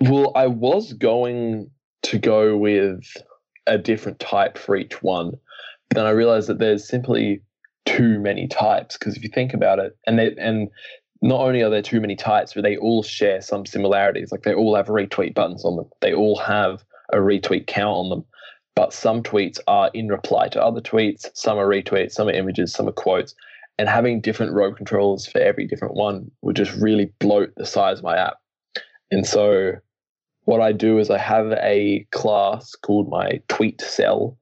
[0.01, 1.70] Well, I was going
[2.03, 3.01] to go with
[3.66, 5.31] a different type for each one,
[5.88, 7.42] but then I realized that there's simply
[7.85, 10.68] too many types because if you think about it, and they, and
[11.23, 14.33] not only are there too many types, but they all share some similarities.
[14.33, 15.88] Like they all have retweet buttons on them.
[16.01, 18.25] They all have a retweet count on them.
[18.75, 21.27] But some tweets are in reply to other tweets.
[21.35, 22.12] Some are retweets.
[22.12, 22.73] Some are images.
[22.73, 23.35] Some are quotes.
[23.79, 27.99] And having different row controllers for every different one would just really bloat the size
[27.99, 28.38] of my app.
[29.11, 29.75] And so
[30.45, 34.38] what I do is I have a class called my tweet cell.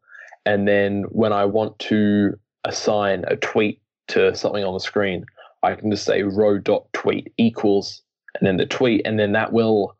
[0.47, 5.25] And then when I want to assign a tweet to something on the screen,
[5.63, 8.03] I can just say row dot tweet equals
[8.39, 9.97] and then the tweet, and then that will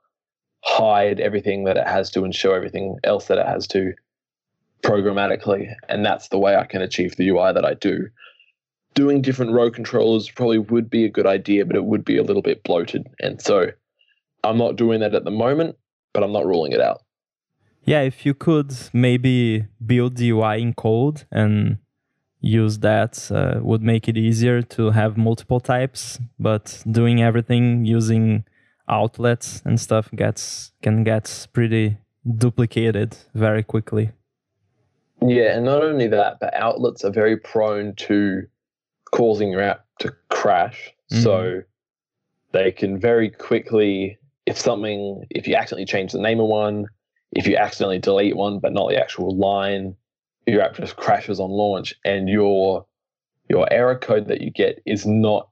[0.63, 3.93] hide everything that it has to and show everything else that it has to
[4.83, 5.73] programmatically.
[5.89, 8.09] And that's the way I can achieve the UI that I do.
[8.95, 12.23] Doing different row controllers probably would be a good idea, but it would be a
[12.23, 13.07] little bit bloated.
[13.21, 13.71] And so
[14.45, 15.77] I'm not doing that at the moment,
[16.13, 17.03] but I'm not ruling it out.
[17.85, 21.79] Yeah, if you could maybe build the UI in code and
[22.41, 28.45] use that uh, would make it easier to have multiple types but doing everything using
[28.89, 31.99] outlets and stuff gets can get pretty
[32.37, 34.11] duplicated very quickly
[35.21, 38.43] yeah and not only that but outlets are very prone to
[39.13, 41.23] causing your app to crash mm-hmm.
[41.23, 41.63] so
[42.53, 46.87] they can very quickly if something if you accidentally change the name of one
[47.33, 49.95] if you accidentally delete one but not the actual line
[50.51, 52.87] your app just crashes on launch and your
[53.49, 55.49] your error code that you get is not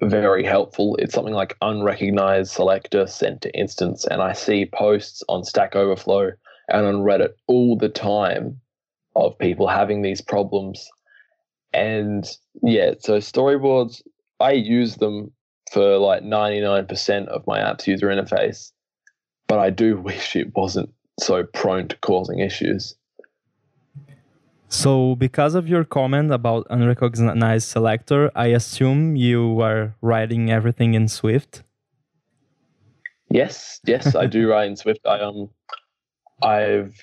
[0.00, 0.96] very helpful.
[0.96, 4.04] It's something like unrecognized selector sent to instance.
[4.04, 6.32] And I see posts on Stack Overflow
[6.68, 8.60] and on Reddit all the time
[9.16, 10.88] of people having these problems.
[11.72, 12.28] And
[12.62, 14.02] yeah, so storyboards,
[14.40, 15.32] I use them
[15.72, 18.72] for like 99% of my app's user interface,
[19.46, 22.94] but I do wish it wasn't so prone to causing issues.
[24.68, 31.08] So, because of your comment about unrecognized selector, I assume you are writing everything in
[31.08, 31.62] Swift.
[33.30, 35.00] Yes, yes, I do write in Swift.
[35.06, 35.48] I um,
[36.42, 37.00] I've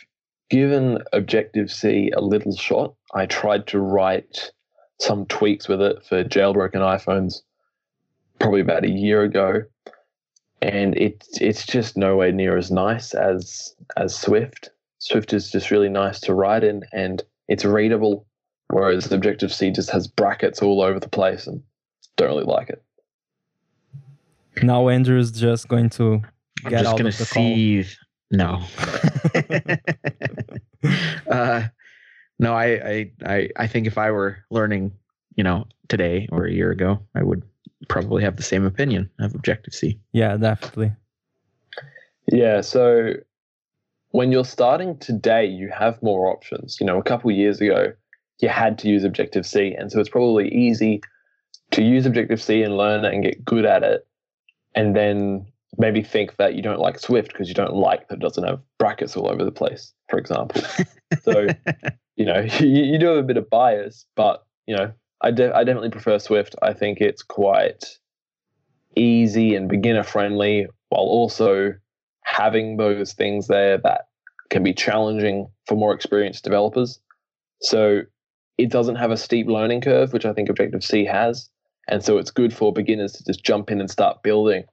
[0.49, 2.93] given Objective C a little shot.
[3.15, 4.51] I tried to write
[4.99, 7.41] some tweaks with it for jailbroken iPhones
[8.39, 9.63] probably about a year ago,
[10.62, 14.69] and it's it's just nowhere near as nice as as Swift.
[14.99, 18.25] Swift is just really nice to write in, and it's readable,
[18.69, 21.62] whereas Objective C just has brackets all over the place and
[22.17, 22.81] don't really like it.
[24.63, 26.21] Now Andrew's just going to
[26.63, 27.86] I'm get just out gonna of the see.
[28.31, 28.63] No.
[31.31, 31.67] uh,
[32.39, 34.91] no, I, I, I, I think if I were learning,
[35.36, 37.43] you know, today or a year ago, I would
[37.88, 39.99] probably have the same opinion of Objective C.
[40.12, 40.91] Yeah, definitely.
[42.31, 43.13] Yeah, so
[44.15, 46.78] when you're starting today, you have more options.
[46.80, 47.91] You know, a couple years ago,
[48.39, 51.01] you had to use Objective C, and so it's probably easy
[51.71, 54.08] to use Objective C and learn and get good at it,
[54.73, 55.45] and then
[55.78, 58.62] maybe think that you don't like Swift because you don't like that it doesn't have
[58.80, 60.62] brackets all over the place, for example.
[61.21, 61.47] so,
[62.15, 65.54] you know, you, you, do have a bit of bias, but you know, I, de-
[65.54, 66.56] I definitely prefer Swift.
[66.62, 67.84] I think it's quite
[68.95, 71.73] easy and beginner friendly while also
[72.26, 74.08] having those things there that
[74.50, 77.00] can be challenging for more experienced developers.
[77.62, 78.02] So
[78.58, 81.50] it doesn't have a steep learning curve, which I think Objective C has.
[81.88, 84.64] And so it's good for beginners to just jump in and start building,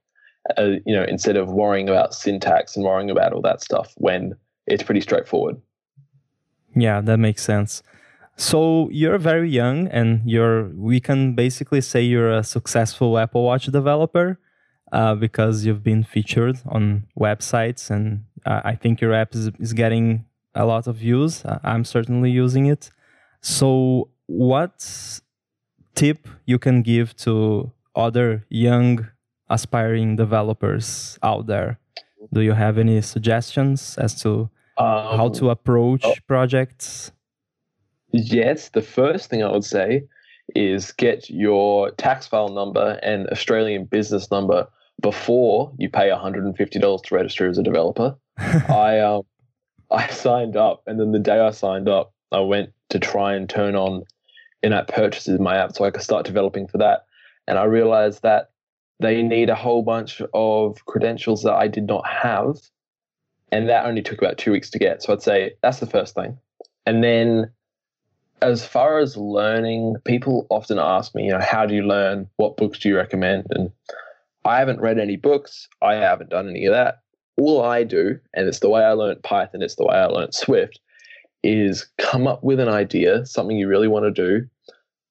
[0.57, 4.33] uh, you know, instead of worrying about syntax and worrying about all that stuff when
[4.65, 5.61] it's pretty straightforward.
[6.75, 7.83] Yeah, that makes sense.
[8.35, 13.67] So you're very young and you're we can basically say you're a successful Apple Watch
[13.67, 14.39] developer
[14.93, 19.73] uh, because you've been featured on websites and uh, I think your app is, is
[19.73, 21.43] getting a lot of views.
[21.63, 22.91] I'm certainly using it.
[23.41, 25.19] So, what
[25.95, 29.07] tip you can give to other young
[29.49, 31.79] aspiring developers out there?
[32.31, 37.11] Do you have any suggestions as to um, how to approach oh, projects?
[38.11, 40.03] Yes, the first thing I would say
[40.55, 44.67] is get your tax file number and Australian business number
[45.03, 48.15] before you pay $150 to register as a developer.
[48.37, 49.21] I um,
[49.91, 53.47] I signed up, and then the day I signed up, I went to try and
[53.47, 54.05] turn on
[54.63, 57.05] in-app purchases in my app so I could start developing for that.
[57.47, 58.49] And I realized that
[58.99, 62.55] they need a whole bunch of credentials that I did not have,
[63.51, 65.03] and that only took about two weeks to get.
[65.03, 66.39] So I'd say that's the first thing.
[66.87, 67.51] And then,
[68.41, 72.29] as far as learning, people often ask me, you know, how do you learn?
[72.37, 73.45] What books do you recommend?
[73.51, 73.71] And
[74.45, 75.67] I haven't read any books.
[75.81, 76.99] I haven't done any of that.
[77.37, 80.35] All I do, and it's the way I learned Python, it's the way I learned
[80.35, 80.79] Swift,
[81.43, 84.47] is come up with an idea, something you really want to do,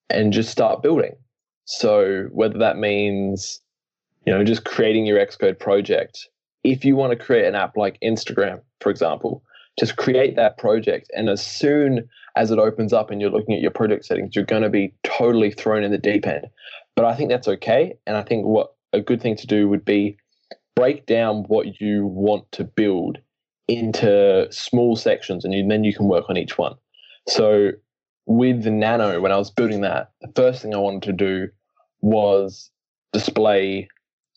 [0.08, 1.14] and just start building.
[1.64, 3.60] So whether that means,
[4.26, 6.28] you know, just creating your Xcode project,
[6.64, 9.42] if you want to create an app like Instagram, for example,
[9.78, 11.10] just create that project.
[11.16, 14.44] And as soon as it opens up and you're looking at your project settings, you're
[14.44, 16.46] going to be totally thrown in the deep end.
[16.94, 17.94] But I think that's okay.
[18.06, 20.16] And I think what a good thing to do would be
[20.74, 23.18] break down what you want to build
[23.68, 26.74] into small sections and you, then you can work on each one.
[27.28, 27.70] So
[28.26, 31.48] with the Nano, when I was building that, the first thing I wanted to do
[32.00, 32.70] was
[33.12, 33.88] display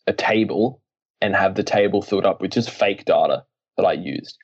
[0.08, 0.82] a table
[1.22, 3.44] and have the table filled up with just fake data
[3.78, 4.38] that I used.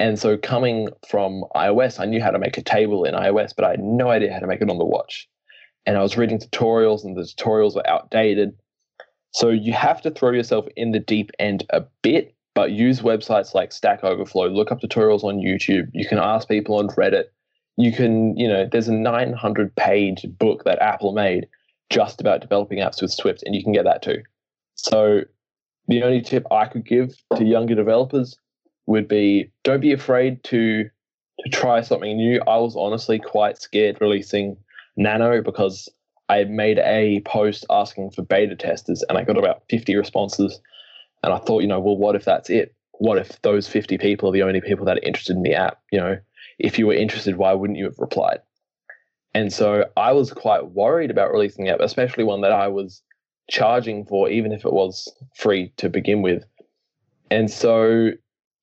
[0.00, 3.64] And so coming from iOS, I knew how to make a table in iOS, but
[3.64, 5.28] I had no idea how to make it on the watch.
[5.86, 8.52] And I was reading tutorials, and the tutorials were outdated.
[9.32, 13.54] So you have to throw yourself in the deep end a bit, but use websites
[13.54, 15.90] like Stack Overflow, look up tutorials on YouTube.
[15.92, 17.24] You can ask people on Reddit.
[17.76, 21.46] You can, you know, there's a 900 page book that Apple made
[21.90, 24.22] just about developing apps with Swift, and you can get that too.
[24.74, 25.22] So
[25.86, 28.36] the only tip I could give to younger developers
[28.86, 30.84] would be don't be afraid to
[31.40, 32.40] to try something new.
[32.46, 34.56] I was honestly quite scared releasing
[34.96, 35.88] Nano because
[36.28, 40.60] I made a post asking for beta testers and I got about 50 responses.
[41.22, 42.74] And I thought, you know, well, what if that's it?
[42.92, 45.80] What if those 50 people are the only people that are interested in the app?
[45.90, 46.18] You know,
[46.58, 48.40] if you were interested, why wouldn't you have replied?
[49.34, 53.02] And so I was quite worried about releasing the app, especially one that I was
[53.50, 56.44] charging for, even if it was free to begin with.
[57.30, 58.10] And so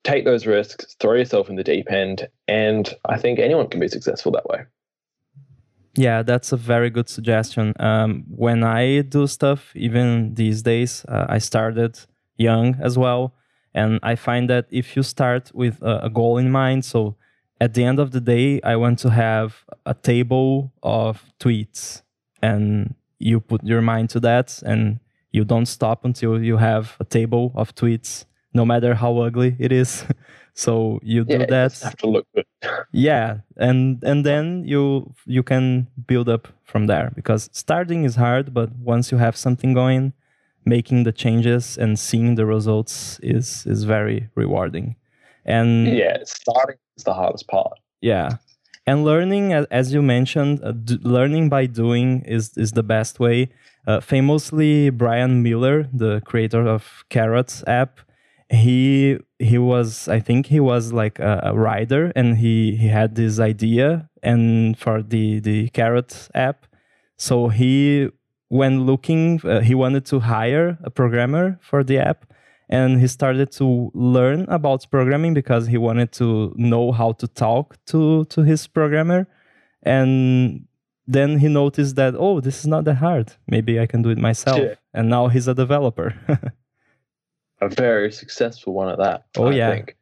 [0.03, 3.87] take those risks, throw yourself in the deep end, and I think anyone can be
[3.87, 4.63] successful that way.
[5.97, 7.73] Yeah, that's a very good suggestion.
[7.79, 11.99] Um, when I do stuff, even these days, uh, I started
[12.37, 13.33] young as well.
[13.73, 17.15] And I find that if you start with a, a, goal in mind, so
[17.59, 22.01] at the end of the day, I want to have a table of tweets,
[22.41, 24.99] and you put your mind to that, and
[25.31, 29.71] you don't stop until you have a table of tweets no matter how ugly it
[29.71, 30.05] is.
[30.55, 31.79] so you do yeah, that.
[31.81, 32.45] have to look good.
[32.91, 38.53] yeah, and and then you you can build up from there because starting is hard,
[38.53, 40.13] but once you have something going,
[40.65, 44.95] making the changes and seeing the results is is very rewarding.
[45.45, 47.77] And yeah, starting is the hardest part.
[48.01, 48.37] Yeah.
[48.87, 53.49] And learning, as you mentioned, uh, learning by doing is, is the best way.
[53.87, 57.99] Uh, famously, Brian Mueller, the creator of Carrot app,
[58.55, 63.15] he he was i think he was like a, a, writer and he he had
[63.15, 66.65] this idea and for the the carrot app.
[67.17, 68.09] So he
[68.49, 72.25] when looking uh, he wanted to hire a programmer for the app
[72.67, 77.77] and he started to learn about programming because he wanted to know how to talk
[77.85, 79.27] to to his programmer.
[79.83, 80.67] And
[81.07, 83.33] then he noticed that oh this is not that hard.
[83.47, 84.59] Maybe i can do it myself.
[84.59, 84.75] Yeah.
[84.93, 86.15] and now he's a developer
[87.61, 89.25] a very successful one at that.
[89.37, 89.71] Oh I yeah.
[89.71, 89.95] Think.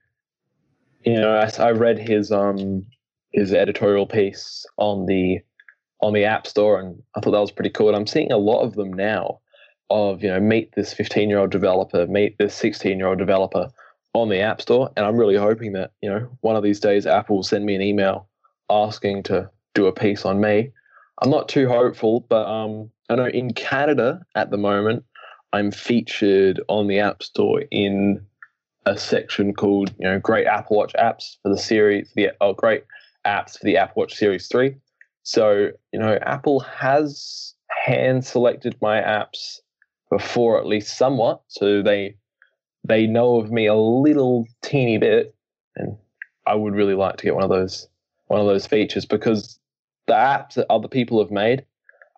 [1.03, 2.85] You know, I, I read his um
[3.31, 5.39] his editorial piece on the
[6.01, 7.87] on the App Store, and I thought that was pretty cool.
[7.87, 9.39] And I'm seeing a lot of them now.
[9.89, 13.69] Of you know, meet this 15 year old developer, meet this 16 year old developer
[14.13, 17.05] on the App Store, and I'm really hoping that you know one of these days
[17.05, 18.27] Apple will send me an email
[18.69, 20.71] asking to do a piece on me.
[21.21, 25.05] I'm not too hopeful, but um, I know in Canada at the moment
[25.53, 28.25] I'm featured on the App Store in
[28.85, 32.83] a section called you know great Apple Watch apps for the series the oh great
[33.25, 34.75] apps for the Apple Watch Series 3.
[35.23, 37.53] So, you know, Apple has
[37.85, 39.59] hand selected my apps
[40.09, 41.41] before at least somewhat.
[41.47, 42.17] So they
[42.83, 45.33] they know of me a little teeny bit
[45.77, 45.97] and
[46.45, 47.87] I would really like to get one of those
[48.27, 49.59] one of those features because
[50.07, 51.65] the apps that other people have made,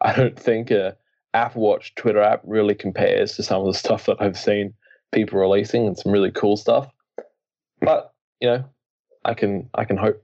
[0.01, 0.95] I don't think are
[1.35, 4.73] Apple Watch Twitter app really compares to some of the stuff that I've seen
[5.11, 6.89] people releasing and some really cool stuff.
[7.81, 8.65] But you know,
[9.25, 10.23] I can I can hope.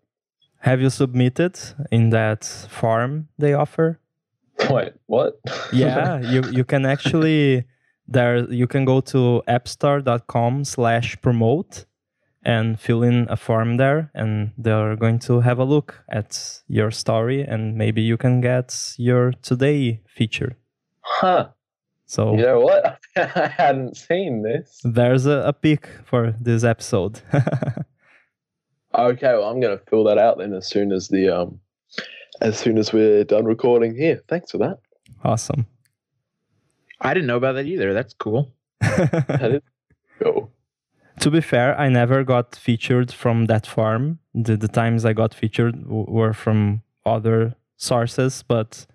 [0.60, 1.60] Have you submitted
[1.92, 4.00] in that form they offer?
[4.70, 5.40] Wait, what?
[5.74, 7.66] yeah, you you can actually
[8.08, 11.86] there you can go to appstore.com slash promote
[12.44, 16.90] and fill in a form there and they're going to have a look at your
[16.90, 20.58] story and maybe you can get your today feature
[21.02, 21.50] Huh.
[22.06, 23.00] So you know what?
[23.16, 24.82] I hadn't seen this.
[24.84, 27.22] There's a, a pick for this episode.
[28.94, 31.60] okay, well I'm gonna fill that out then as soon as the um
[32.42, 34.22] as soon as we're done recording here.
[34.28, 34.80] Thanks for that.
[35.24, 35.66] Awesome.
[37.00, 37.94] I didn't know about that either.
[37.94, 38.54] That's cool.
[38.82, 39.62] that is
[40.22, 40.52] cool.
[41.20, 44.20] To be fair, I never got featured from that farm.
[44.34, 48.86] The, the times I got featured w- were from other sources, but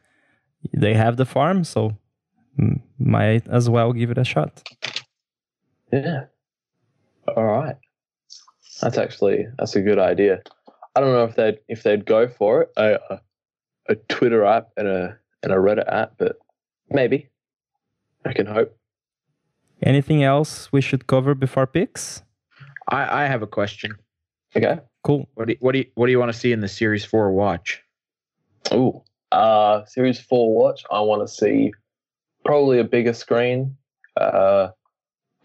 [0.72, 1.96] they have the farm, so
[2.98, 4.62] might as well give it a shot.
[5.92, 6.24] Yeah.
[7.36, 7.76] All right.
[8.80, 10.42] That's actually that's a good idea.
[10.94, 13.20] I don't know if they'd if they'd go for it a a,
[13.90, 16.38] a Twitter app and a and a Reddit app, but
[16.90, 17.28] maybe.
[18.24, 18.76] I can hope.
[19.82, 22.22] Anything else we should cover before picks?
[22.88, 23.92] I, I have a question.
[24.56, 24.80] Okay.
[25.04, 25.28] Cool.
[25.34, 27.04] What do you, what do you, what do you want to see in the Series
[27.04, 27.84] Four watch?
[28.72, 29.00] Ooh.
[29.32, 30.84] Uh Series Four watch.
[30.90, 31.72] I want to see
[32.44, 33.76] probably a bigger screen.
[34.16, 34.68] Uh,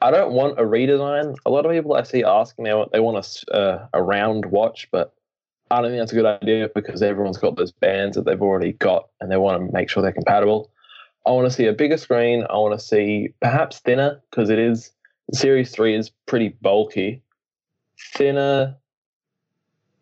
[0.02, 1.36] I don't want a redesign.
[1.46, 4.46] A lot of people I see asking they want they want a, uh, a round
[4.46, 5.14] watch, but
[5.70, 8.74] I don't think that's a good idea because everyone's got those bands that they've already
[8.74, 10.72] got and they want to make sure they're compatible.
[11.26, 12.46] I want to see a bigger screen.
[12.50, 14.92] I want to see perhaps thinner because it is
[15.34, 17.22] Series Three is pretty bulky.
[18.14, 18.76] Thinner,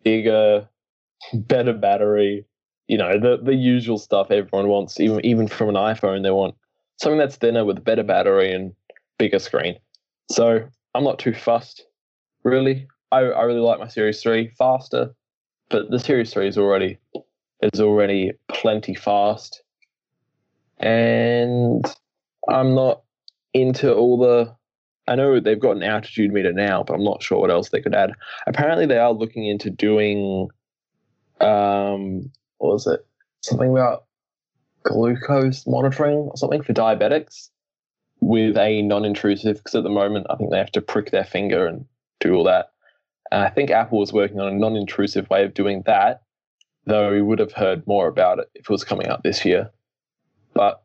[0.02, 0.68] bigger,
[1.34, 2.46] better battery.
[2.90, 4.98] You know the the usual stuff everyone wants.
[4.98, 6.56] Even even from an iPhone, they want
[6.96, 8.74] something that's thinner with a better battery and
[9.16, 9.76] bigger screen.
[10.28, 11.86] So I'm not too fussed,
[12.42, 12.88] really.
[13.12, 15.14] I, I really like my Series Three faster,
[15.68, 16.98] but the Series Three is already
[17.62, 19.62] is already plenty fast,
[20.78, 21.84] and
[22.48, 23.02] I'm not
[23.54, 24.52] into all the.
[25.06, 27.80] I know they've got an altitude meter now, but I'm not sure what else they
[27.80, 28.14] could add.
[28.48, 30.48] Apparently, they are looking into doing,
[31.40, 33.04] um, what was it?
[33.42, 34.04] Something about
[34.82, 37.48] glucose monitoring or something for diabetics
[38.20, 41.66] with a non-intrusive because at the moment I think they have to prick their finger
[41.66, 41.84] and
[42.20, 42.70] do all that.
[43.32, 46.22] And I think Apple was working on a non-intrusive way of doing that,
[46.84, 49.70] though we would have heard more about it if it was coming out this year.
[50.52, 50.82] But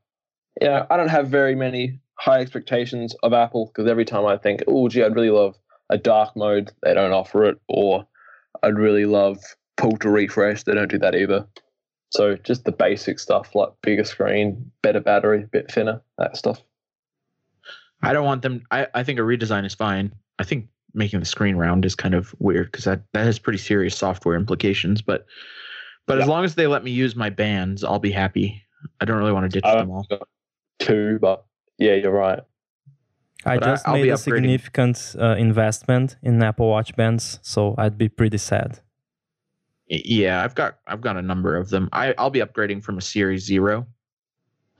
[0.61, 4.63] yeah, I don't have very many high expectations of Apple because every time I think,
[4.67, 5.55] oh gee, I'd really love
[5.89, 8.07] a dark mode, they don't offer it, or
[8.63, 9.39] I'd really love
[9.75, 11.45] pull to refresh, they don't do that either.
[12.15, 16.61] So just the basic stuff like bigger screen, better battery, bit thinner, that stuff.
[18.01, 18.63] I don't want them.
[18.71, 20.13] I, I think a redesign is fine.
[20.39, 23.59] I think making the screen round is kind of weird because that, that has pretty
[23.59, 25.01] serious software implications.
[25.01, 25.25] But
[26.07, 28.61] but as long as they let me use my bands, I'll be happy.
[29.01, 30.07] I don't really want to ditch I them all.
[30.79, 31.45] two, but
[31.79, 32.39] yeah, you're right.
[33.43, 34.19] I But just I'll made a upgrading.
[34.19, 38.79] significant uh, investment in Apple Watch bands, so I'd be pretty sad.
[39.87, 41.89] Yeah, I've got I've got a number of them.
[41.93, 43.85] I I'll be upgrading from a Series Zero,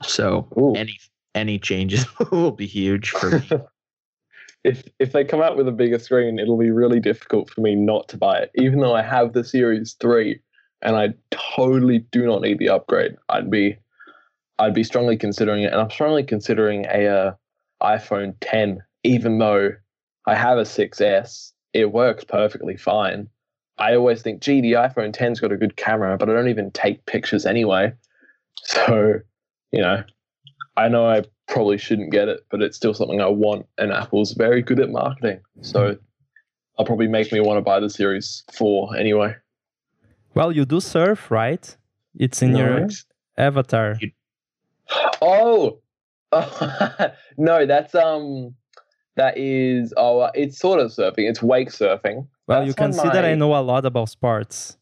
[0.02, 0.74] so Ooh.
[0.74, 0.98] any
[1.34, 3.50] any changes will be huge for me.
[4.64, 7.76] if if they come out with a bigger screen, it'll be really difficult for me
[7.76, 10.40] not to buy it, even though I have the Series Three,
[10.82, 13.14] and I totally do not need the upgrade.
[13.28, 13.76] I'd be,
[14.58, 17.32] I'd be strongly considering it, and I'm strongly considering a uh,
[17.80, 19.70] iPhone 10, even though
[20.26, 21.52] I have a 6S.
[21.72, 23.28] It works perfectly fine.
[23.78, 26.70] I always think, gee, the iPhone 10's got a good camera, but I don't even
[26.70, 27.92] take pictures anyway.
[28.62, 29.20] So,
[29.70, 30.02] you know,
[30.76, 34.32] I know I probably shouldn't get it, but it's still something I want, and Apple's
[34.32, 35.40] very good at marketing.
[35.60, 35.96] So
[36.78, 39.36] I'll probably make me want to buy the Series 4 anyway.
[40.34, 41.76] Well, you do surf, right?
[42.18, 43.04] It's in your Nice.
[43.38, 43.98] avatar.
[45.22, 45.78] Oh,
[47.38, 48.54] no, that's um,
[49.16, 51.28] that is oh, uh, it's sort of surfing.
[51.30, 52.26] It's wake surfing.
[52.46, 54.76] Well, That's you can see that I know a lot about sports.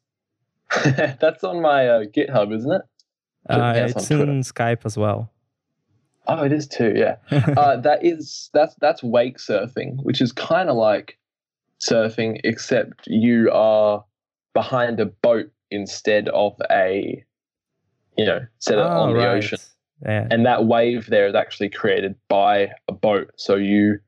[0.85, 2.83] that's on my uh, GitHub, isn't it?
[3.49, 5.31] Uh, it's in Skype as well.
[6.27, 6.95] Oh, it is too.
[6.97, 7.17] Yeah.
[7.57, 11.19] uh, that is that's that's wake surfing, which is kind of like
[11.81, 14.05] surfing, except you are
[14.55, 17.23] behind a boat instead of a,
[18.17, 19.59] you know, set Oh, on the ocean.
[20.03, 20.27] Yeah.
[20.31, 23.31] And that wave there is actually created by a boat.
[23.37, 23.99] So you,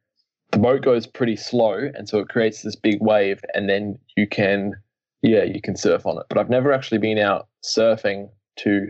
[0.57, 4.26] the boat goes pretty slow, and so it creates this big wave, and then you
[4.26, 4.72] can,
[5.20, 6.24] yeah, you can surf on it.
[6.30, 8.30] But I've never actually been out surfing
[8.61, 8.88] to,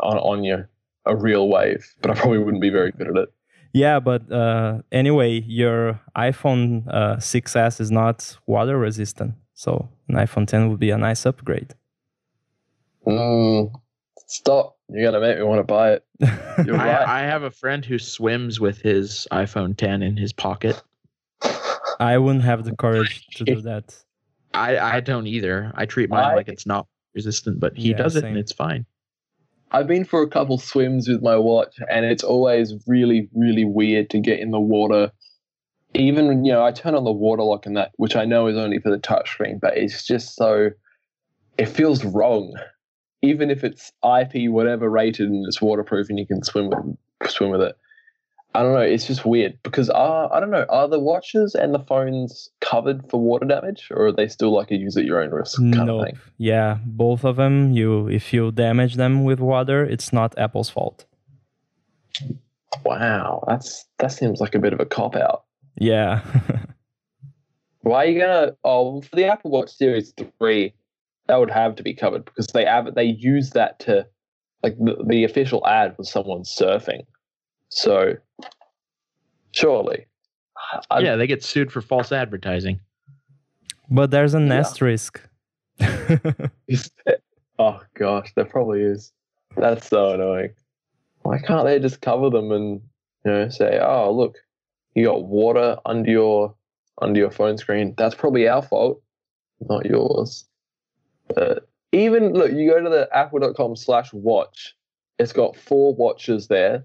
[0.00, 0.70] on on your
[1.04, 1.94] a real wave.
[2.00, 3.28] But I probably wouldn't be very good at it.
[3.74, 10.46] Yeah, but uh, anyway, your iPhone uh, 6s is not water resistant, so an iPhone
[10.46, 11.74] 10 would be a nice upgrade.
[13.06, 13.72] Mm,
[14.26, 14.78] stop!
[14.88, 16.04] You're gonna make me want to buy it.
[16.64, 17.06] You're right.
[17.06, 20.80] I, I have a friend who swims with his iPhone 10 in his pocket.
[22.00, 23.96] I wouldn't have the courage to do that.
[24.54, 25.72] I I don't either.
[25.74, 28.30] I treat mine I- like it's not resistant, but he Yeah, does it same.
[28.30, 28.86] and it's fine.
[29.74, 34.10] I've been for a couple swims with my watch, and it's always really, really weird
[34.10, 35.10] to get in the water.
[35.94, 38.56] Even you know, I turn on the water lock and that, which I know is
[38.56, 40.70] only for the touchscreen, but it's just so.
[41.58, 42.54] It feels wrong,
[43.22, 47.50] even if it's IP whatever rated and it's waterproof and you can swim with swim
[47.50, 47.76] with it.
[48.54, 48.80] I don't know.
[48.80, 50.66] It's just weird because uh, I don't know.
[50.68, 54.70] Are the watches and the phones covered for water damage, or are they still like
[54.70, 56.00] a use at your own risk kind nope.
[56.00, 56.20] of thing?
[56.36, 57.72] Yeah, both of them.
[57.72, 61.06] You if you damage them with water, it's not Apple's fault.
[62.84, 65.44] Wow, that's that seems like a bit of a cop out.
[65.78, 66.20] Yeah.
[67.80, 68.56] Why are you gonna?
[68.64, 70.74] Oh, for the Apple Watch Series Three,
[71.28, 74.06] that would have to be covered because they have they use that to,
[74.62, 77.02] like the, the official ad was someone surfing,
[77.68, 78.14] so
[79.52, 80.06] surely.
[80.90, 82.80] I, yeah, they get sued for false advertising.
[83.90, 84.58] but there's an Yeah.
[84.60, 85.20] asterisk.
[87.58, 89.12] oh gosh, there probably is.
[89.56, 90.50] That's so annoying.
[91.22, 92.80] Why can't they just cover them and
[93.24, 94.36] you know say, "Oh, look,
[94.94, 96.54] you got water under your
[97.00, 97.94] under your phone screen.
[97.96, 99.02] That's probably our fault,
[99.60, 100.44] not yours."
[101.34, 104.74] But even look, you go to the apple.com/slash watch.
[105.18, 106.84] It's got four watches there,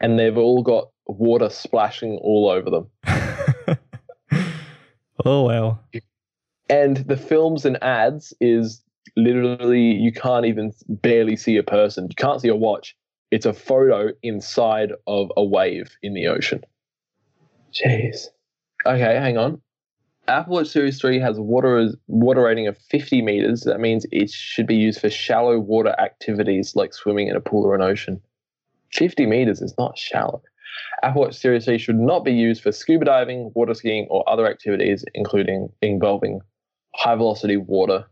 [0.00, 3.78] and they've all got water splashing all over them.
[5.24, 5.82] oh well.
[6.68, 8.82] and the films and ads is
[9.16, 12.96] literally you can't even barely see a person you can't see a watch
[13.30, 16.62] it's a photo inside of a wave in the ocean
[17.72, 18.28] jeez
[18.86, 19.60] okay hang on
[20.30, 24.30] apple watch series 3 has a water water rating of 50 meters that means it
[24.30, 28.20] should be used for shallow water activities like swimming in a pool or an ocean
[28.92, 30.42] 50 meters is not shallow
[31.02, 34.46] Apple Watch Series 3 should not be used for scuba diving, water skiing, or other
[34.46, 36.40] activities, including involving
[36.94, 38.04] high velocity water.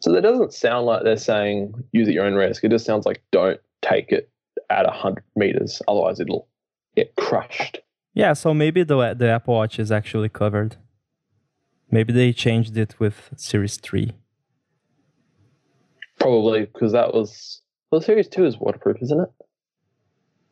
[0.00, 2.64] So that doesn't sound like they're saying use at your own risk.
[2.64, 4.30] It just sounds like don't take it
[4.68, 6.48] at 100 meters, otherwise it'll
[6.96, 7.78] get crushed.
[8.14, 10.76] Yeah, so maybe the the Apple Watch is actually covered.
[11.92, 14.10] Maybe they changed it with Series 3.
[16.18, 19.28] Probably because that was well, Series 2 is waterproof, isn't it?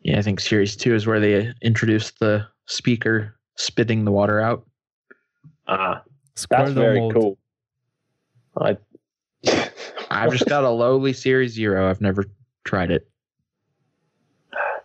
[0.03, 4.67] Yeah, I think Series 2 is where they introduced the speaker spitting the water out.
[5.67, 6.03] Ah,
[6.37, 7.15] Squirtle that's very mode.
[7.15, 7.39] cool.
[8.61, 8.77] I.
[10.11, 11.89] I've just got a lowly Series Zero.
[11.89, 12.25] I've never
[12.65, 13.09] tried it.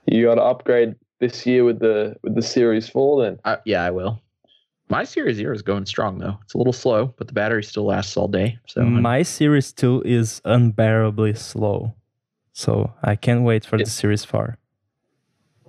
[0.05, 3.39] you got to upgrade this year with the with the Series 4 then.
[3.43, 4.21] I, yeah, I will.
[4.89, 6.37] My Series Zero is going strong though.
[6.43, 8.59] It's a little slow, but the battery still lasts all day.
[8.67, 11.95] So I'm- My Series 2 is unbearably slow.
[12.53, 13.85] So I can't wait for Yeah.
[13.85, 14.57] the Series 4.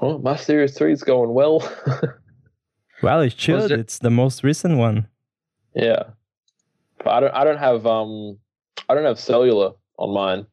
[0.01, 1.61] Oh, my Series 3 is going well.
[3.03, 3.71] Well, it should.
[3.71, 5.07] it- It's the most recent one.
[5.75, 6.05] Yeah,
[6.97, 7.35] but I don't.
[7.35, 7.87] I don't have.
[7.87, 8.39] Um,
[8.89, 10.47] I don't have cellular on mine,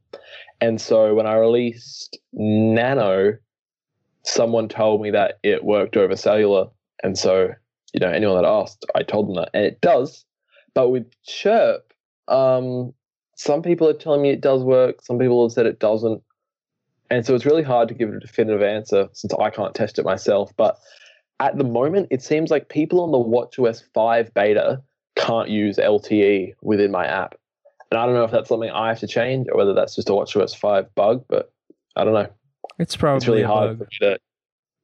[0.59, 3.37] and so when I released Nano,
[4.23, 6.67] someone told me that it worked over cellular,
[7.01, 7.47] and so
[7.93, 10.25] you know anyone that asked, I told them that, and it does.
[10.73, 11.93] But with Chirp,
[12.27, 12.93] um,
[13.35, 15.03] some people are telling me it does work.
[15.03, 16.21] Some people have said it doesn't,
[17.09, 20.05] and so it's really hard to give a definitive answer since I can't test it
[20.05, 20.51] myself.
[20.57, 20.77] But
[21.39, 24.81] at the moment, it seems like people on the WatchOS 5 beta
[25.15, 27.35] can't use LTE within my app.
[27.91, 30.09] And I don't know if that's something I have to change or whether that's just
[30.09, 31.51] a WatchOS 5 bug, but
[31.95, 32.27] I don't know.
[32.79, 33.87] It's probably It's really a hard bug.
[33.99, 34.19] for me to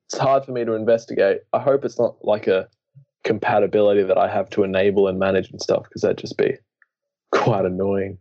[0.06, 1.42] it's hard for me to investigate.
[1.54, 2.68] I hope it's not like a
[3.24, 6.58] compatibility that I have to enable and manage and stuff because that'd just be
[7.32, 8.18] quite annoying.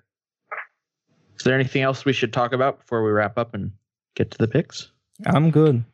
[1.37, 3.73] is there anything else we should talk about before we wrap up and
[4.15, 4.91] get to the picks?
[5.27, 5.85] I'm good.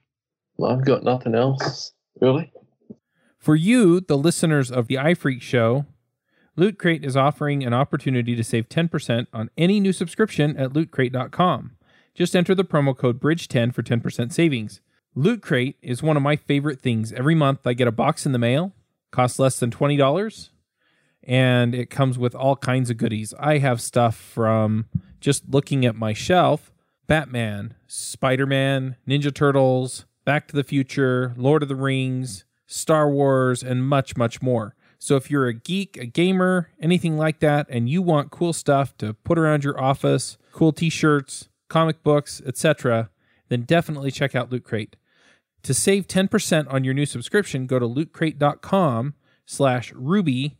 [0.56, 2.52] Well, I've got nothing else, really.
[3.38, 5.86] For you, the listeners of the iPhreaks Show,
[6.56, 11.76] Loot Crate is offering an opportunity to save 10% on any new subscription at lootcrate.com.
[12.14, 14.80] Just enter the promo code BRIDGE10 for 10% savings.
[15.16, 17.12] Loot Crate is one of my favorite things.
[17.12, 18.72] Every month I get a box in the mail,
[19.14, 20.50] costs less than $20,
[21.22, 23.32] and it comes with all kinds of goodies.
[23.38, 24.86] I have stuff from
[25.20, 26.72] just looking at my shelf
[27.06, 33.62] Batman, Spider Man, Ninja Turtles, Back to the Future, Lord of the Rings, Star Wars,
[33.62, 34.74] and much, much more.
[34.98, 38.96] So if you're a geek, a gamer, anything like that, and you want cool stuff
[38.98, 43.10] to put around your office, cool t-shirts, comic books, etc.,
[43.48, 44.96] then definitely check out Loot Crate.
[45.64, 49.14] To save 10% on your new subscription, go to lootcrate.com
[49.46, 50.58] slash ruby.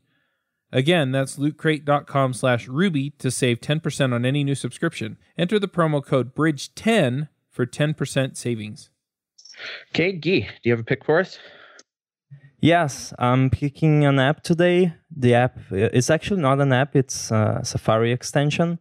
[0.73, 5.19] Again, that's lootcrate.com slash ruby to save 10% on any new subscription.
[5.37, 8.91] Enter the promo code BRIDGE10 for 10% savings.
[9.91, 11.39] Okay, Gui, do you have a pick for us?
[12.61, 14.95] Yes, I'm picking an app today.
[15.15, 18.79] The app it's actually not an app; it's a Safari extension.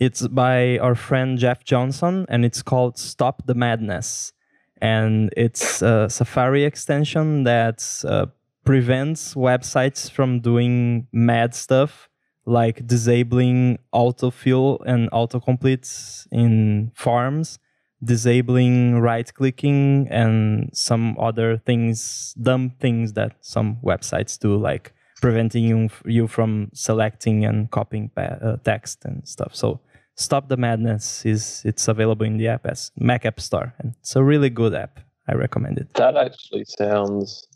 [0.00, 4.32] It's by our friend Jeff Johnson, and it's called Stop the Madness.
[4.80, 8.26] And it's a Safari extension that uh,
[8.64, 12.08] prevents websites from doing mad stuff,
[12.46, 17.58] like disabling autofill and autocomplete in farms
[18.02, 25.64] disabling right clicking and some other things, dumb things that some websites do, like preventing
[25.64, 29.54] you, you from selecting and copying uh, text and stuff.
[29.54, 29.80] So
[30.18, 34.16] Stop the Madness is it's available in the app as Mac App Store, and it's
[34.16, 34.98] a really good app.
[35.28, 35.94] I recommend it.
[35.94, 37.46] That actually sounds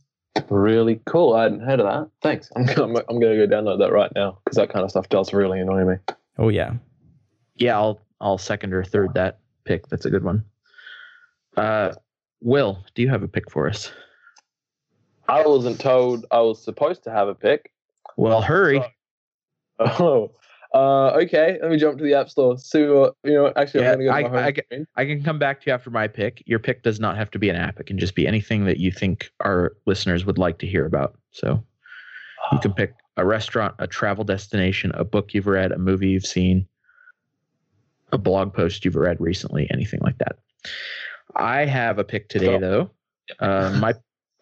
[0.48, 1.34] really cool.
[1.34, 2.08] I hadn't heard of that.
[2.22, 2.50] Thanks.
[2.54, 5.08] I'm I'm, I'm going to go download that right now because that kind of stuff
[5.08, 5.96] does really annoy me.
[6.38, 6.74] Oh yeah,
[7.56, 7.76] yeah.
[7.76, 9.88] I'll I'll second or third that pick.
[9.88, 10.44] That's a good one.
[11.56, 11.92] Uh,
[12.42, 13.90] Will, do you have a pick for us?
[15.28, 17.72] I wasn't told I was supposed to have a pick.
[18.16, 18.78] Well, hurry.
[18.78, 18.86] So,
[19.80, 20.30] oh,
[20.74, 22.56] uh, okay, let me jump to the App Store.
[22.56, 24.86] So, uh, you know, actually, yeah, I'm going to go I, to home I, screen.
[24.96, 26.42] I can come back to you after my pick.
[26.46, 27.78] Your pick does not have to be an app.
[27.78, 31.18] It can just be anything that you think our listeners would like to hear about.
[31.30, 31.62] So
[32.52, 36.26] you can pick a restaurant, a travel destination, a book you've read, a movie you've
[36.26, 36.66] seen,
[38.10, 40.38] a blog post you've read recently, anything like that.
[41.36, 42.90] I have a pick today, though.
[43.40, 43.92] Uh, my,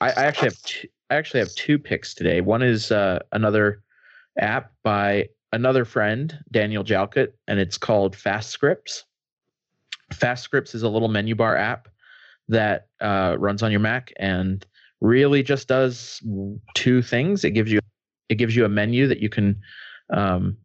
[0.01, 2.41] I, I actually have two, I actually have two picks today.
[2.41, 3.83] One is uh, another
[4.39, 9.05] app by another friend, Daniel Jalkut, and it's called Fast Scripts.
[10.13, 11.89] Fast Scripts is a little menu bar app
[12.49, 14.67] that uh, runs on your Mac and
[15.01, 16.21] really just does
[16.75, 17.45] two things.
[17.45, 17.81] It gives you
[18.29, 19.61] it gives you a menu that you can
[20.11, 20.57] um,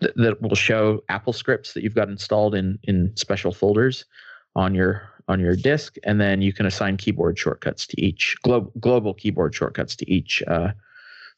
[0.00, 4.04] th- that will show Apple scripts that you've got installed in in special folders
[4.54, 8.72] on your on your disk, and then you can assign keyboard shortcuts to each glo-
[8.78, 10.68] global keyboard shortcuts to each uh,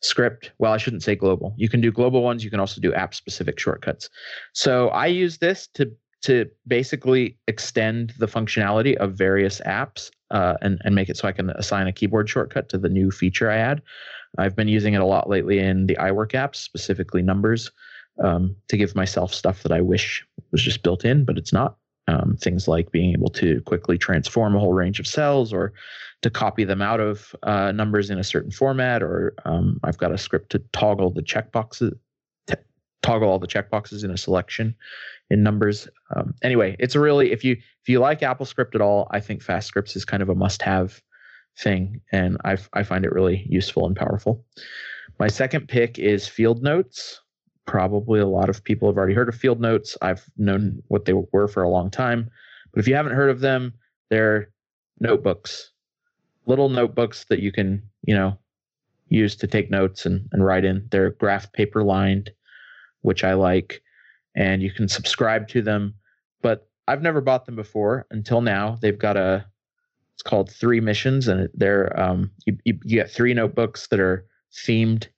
[0.00, 0.52] script.
[0.58, 1.54] Well, I shouldn't say global.
[1.56, 2.44] You can do global ones.
[2.44, 4.08] You can also do app specific shortcuts.
[4.52, 5.90] So I use this to
[6.20, 11.32] to basically extend the functionality of various apps uh, and and make it so I
[11.32, 13.82] can assign a keyboard shortcut to the new feature I add.
[14.36, 17.70] I've been using it a lot lately in the iWork apps, specifically numbers,
[18.22, 21.76] um, to give myself stuff that I wish was just built in, but it's not.
[22.08, 25.74] Um, things like being able to quickly transform a whole range of cells or
[26.22, 30.12] to copy them out of uh, numbers in a certain format, or um, I've got
[30.12, 31.92] a script to toggle the checkboxes,
[32.46, 32.54] t-
[33.02, 34.74] toggle all the checkboxes in a selection
[35.30, 35.86] in numbers.
[36.16, 39.42] Um, anyway, it's a really if you if you like AppleScript at all, I think
[39.42, 41.02] Fast Scripts is kind of a must-have
[41.58, 44.44] thing, and I I find it really useful and powerful.
[45.18, 47.20] My second pick is Field Notes
[47.68, 49.94] probably a lot of people have already heard of field notes.
[50.00, 52.30] I've known what they were for a long time.
[52.72, 53.74] But if you haven't heard of them,
[54.08, 54.50] they're
[55.00, 55.70] notebooks,
[56.46, 58.38] little notebooks that you can, you know,
[59.10, 60.88] use to take notes and, and write in.
[60.90, 62.30] They're graph paper lined,
[63.02, 63.82] which I like,
[64.34, 65.94] and you can subscribe to them.
[66.40, 68.78] But I've never bought them before until now.
[68.80, 69.44] They've got a,
[70.14, 74.24] it's called Three Missions, and they're, um, you, you, you get three notebooks that are
[74.52, 75.08] themed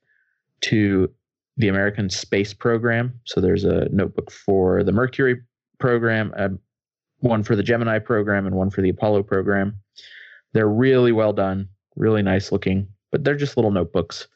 [0.62, 1.12] to
[1.60, 3.12] the American Space Program.
[3.24, 5.40] So there's a notebook for the Mercury
[5.78, 6.48] program, uh,
[7.18, 9.76] one for the Gemini program, and one for the Apollo program.
[10.52, 14.26] They're really well done, really nice looking, but they're just little notebooks.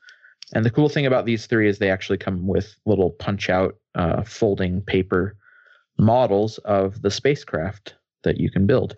[0.53, 3.77] And the cool thing about these three is they actually come with little punch out
[3.95, 5.37] uh, folding paper
[5.99, 8.97] models of the spacecraft that you can build.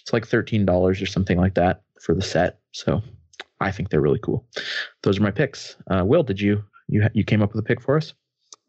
[0.00, 0.68] It's like $13
[1.02, 2.58] or something like that for the set.
[2.72, 3.02] So
[3.60, 4.44] I think they're really cool.
[5.02, 5.76] Those are my picks.
[5.90, 8.14] Uh, Will, did you you you came up with a pick for us?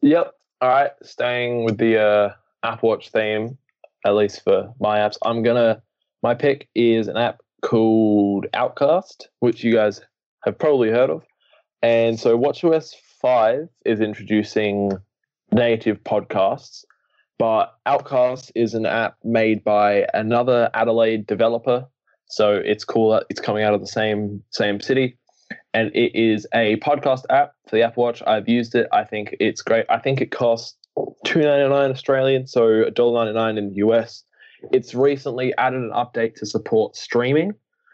[0.02, 0.34] Yep.
[0.62, 0.92] All right.
[1.04, 3.58] Staying with the uh, Apple Watch theme,
[4.06, 5.82] at least for my apps, I'm gonna.
[6.22, 10.02] My pick is an app called Outcast, which you guys
[10.44, 11.24] have probably heard of.
[11.82, 14.92] And so WatchOS 5 is introducing
[15.54, 16.84] native podcasts,
[17.38, 21.88] but Outcast is an app made by another Adelaide developer.
[22.28, 25.18] So it's cool it's coming out of the same same city
[25.74, 28.24] and it is a podcast app for the Apple Watch.
[28.26, 28.88] I've used it.
[28.92, 29.86] I think it's great.
[29.90, 30.76] I think it costs
[31.26, 34.24] two ninety nine Australian, so $1.99 in the US.
[34.72, 37.54] It's recently added an update to support streaming,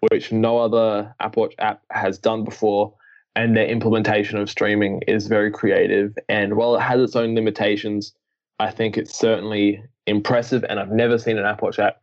[0.10, 2.94] which no other Apple Watch app has done before.
[3.38, 6.16] And their implementation of streaming is very creative.
[6.30, 8.14] And while it has its own limitations,
[8.60, 10.64] I think it's certainly impressive.
[10.70, 11.98] And I've never seen an Apple Watch app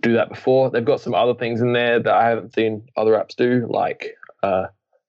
[0.00, 0.70] do that before.
[0.70, 4.14] They've got some other things in there that I haven't seen other apps do, like
[4.44, 4.66] uh,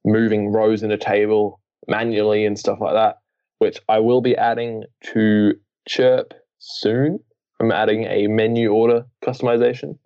[0.07, 3.19] moving rows in a table manually and stuff like that,
[3.59, 4.83] which I will be adding
[5.13, 5.53] to
[5.87, 7.19] Chirp soon.
[7.59, 9.97] I'm adding a menu order customization.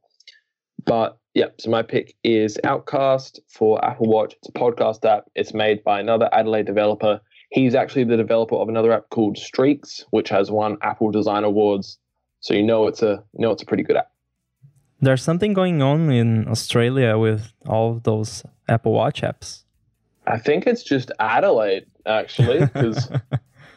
[0.86, 4.34] But yeah, so my pick is Outcast for Apple Watch.
[4.34, 5.26] It's a podcast app.
[5.36, 7.22] It's made by another Adelaide developer.
[7.52, 11.98] He's actually the developer of another app called Streaks, which has won Apple Design Awards.
[12.40, 14.12] So you know it's a you know it's a pretty good app.
[15.00, 19.64] There's something going on in Australia with all those Apple Watch apps.
[20.28, 23.10] I think it's just Adelaide actually, because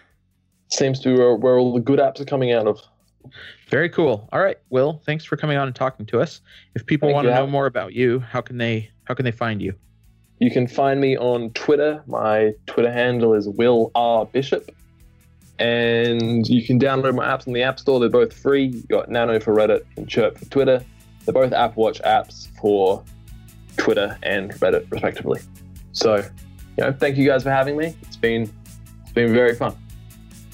[0.68, 2.80] seems to be where, where all the good apps are coming out of.
[3.68, 4.28] Very cool.
[4.32, 6.40] All right, Will, thanks for coming on and talking to us.
[6.74, 9.32] If people Thank want to know more about you, how can they how can they
[9.32, 9.74] find you?
[10.40, 12.02] You can find me on Twitter.
[12.06, 14.70] My Twitter handle is Will R Bishop.
[15.58, 18.00] And you can download my apps in the App Store.
[18.00, 18.66] They're both free.
[18.66, 20.84] You got Nano for Reddit and Chirp for Twitter.
[21.24, 23.04] They're both Apple Watch apps for
[23.76, 25.40] Twitter and Reddit, respectively.
[25.94, 27.96] So, you know, thank you guys for having me.
[28.02, 28.52] It's been
[29.02, 29.74] it's been very fun.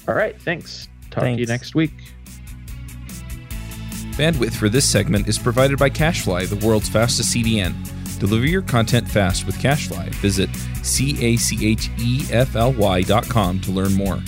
[0.07, 0.87] All right, thanks.
[1.09, 1.91] Talk to you next week.
[4.15, 7.75] Bandwidth for this segment is provided by CacheFly, the world's fastest CDN.
[8.19, 10.09] Deliver your content fast with CacheFly.
[10.15, 10.49] Visit
[10.83, 14.21] C A C H E F L Y dot com to learn more.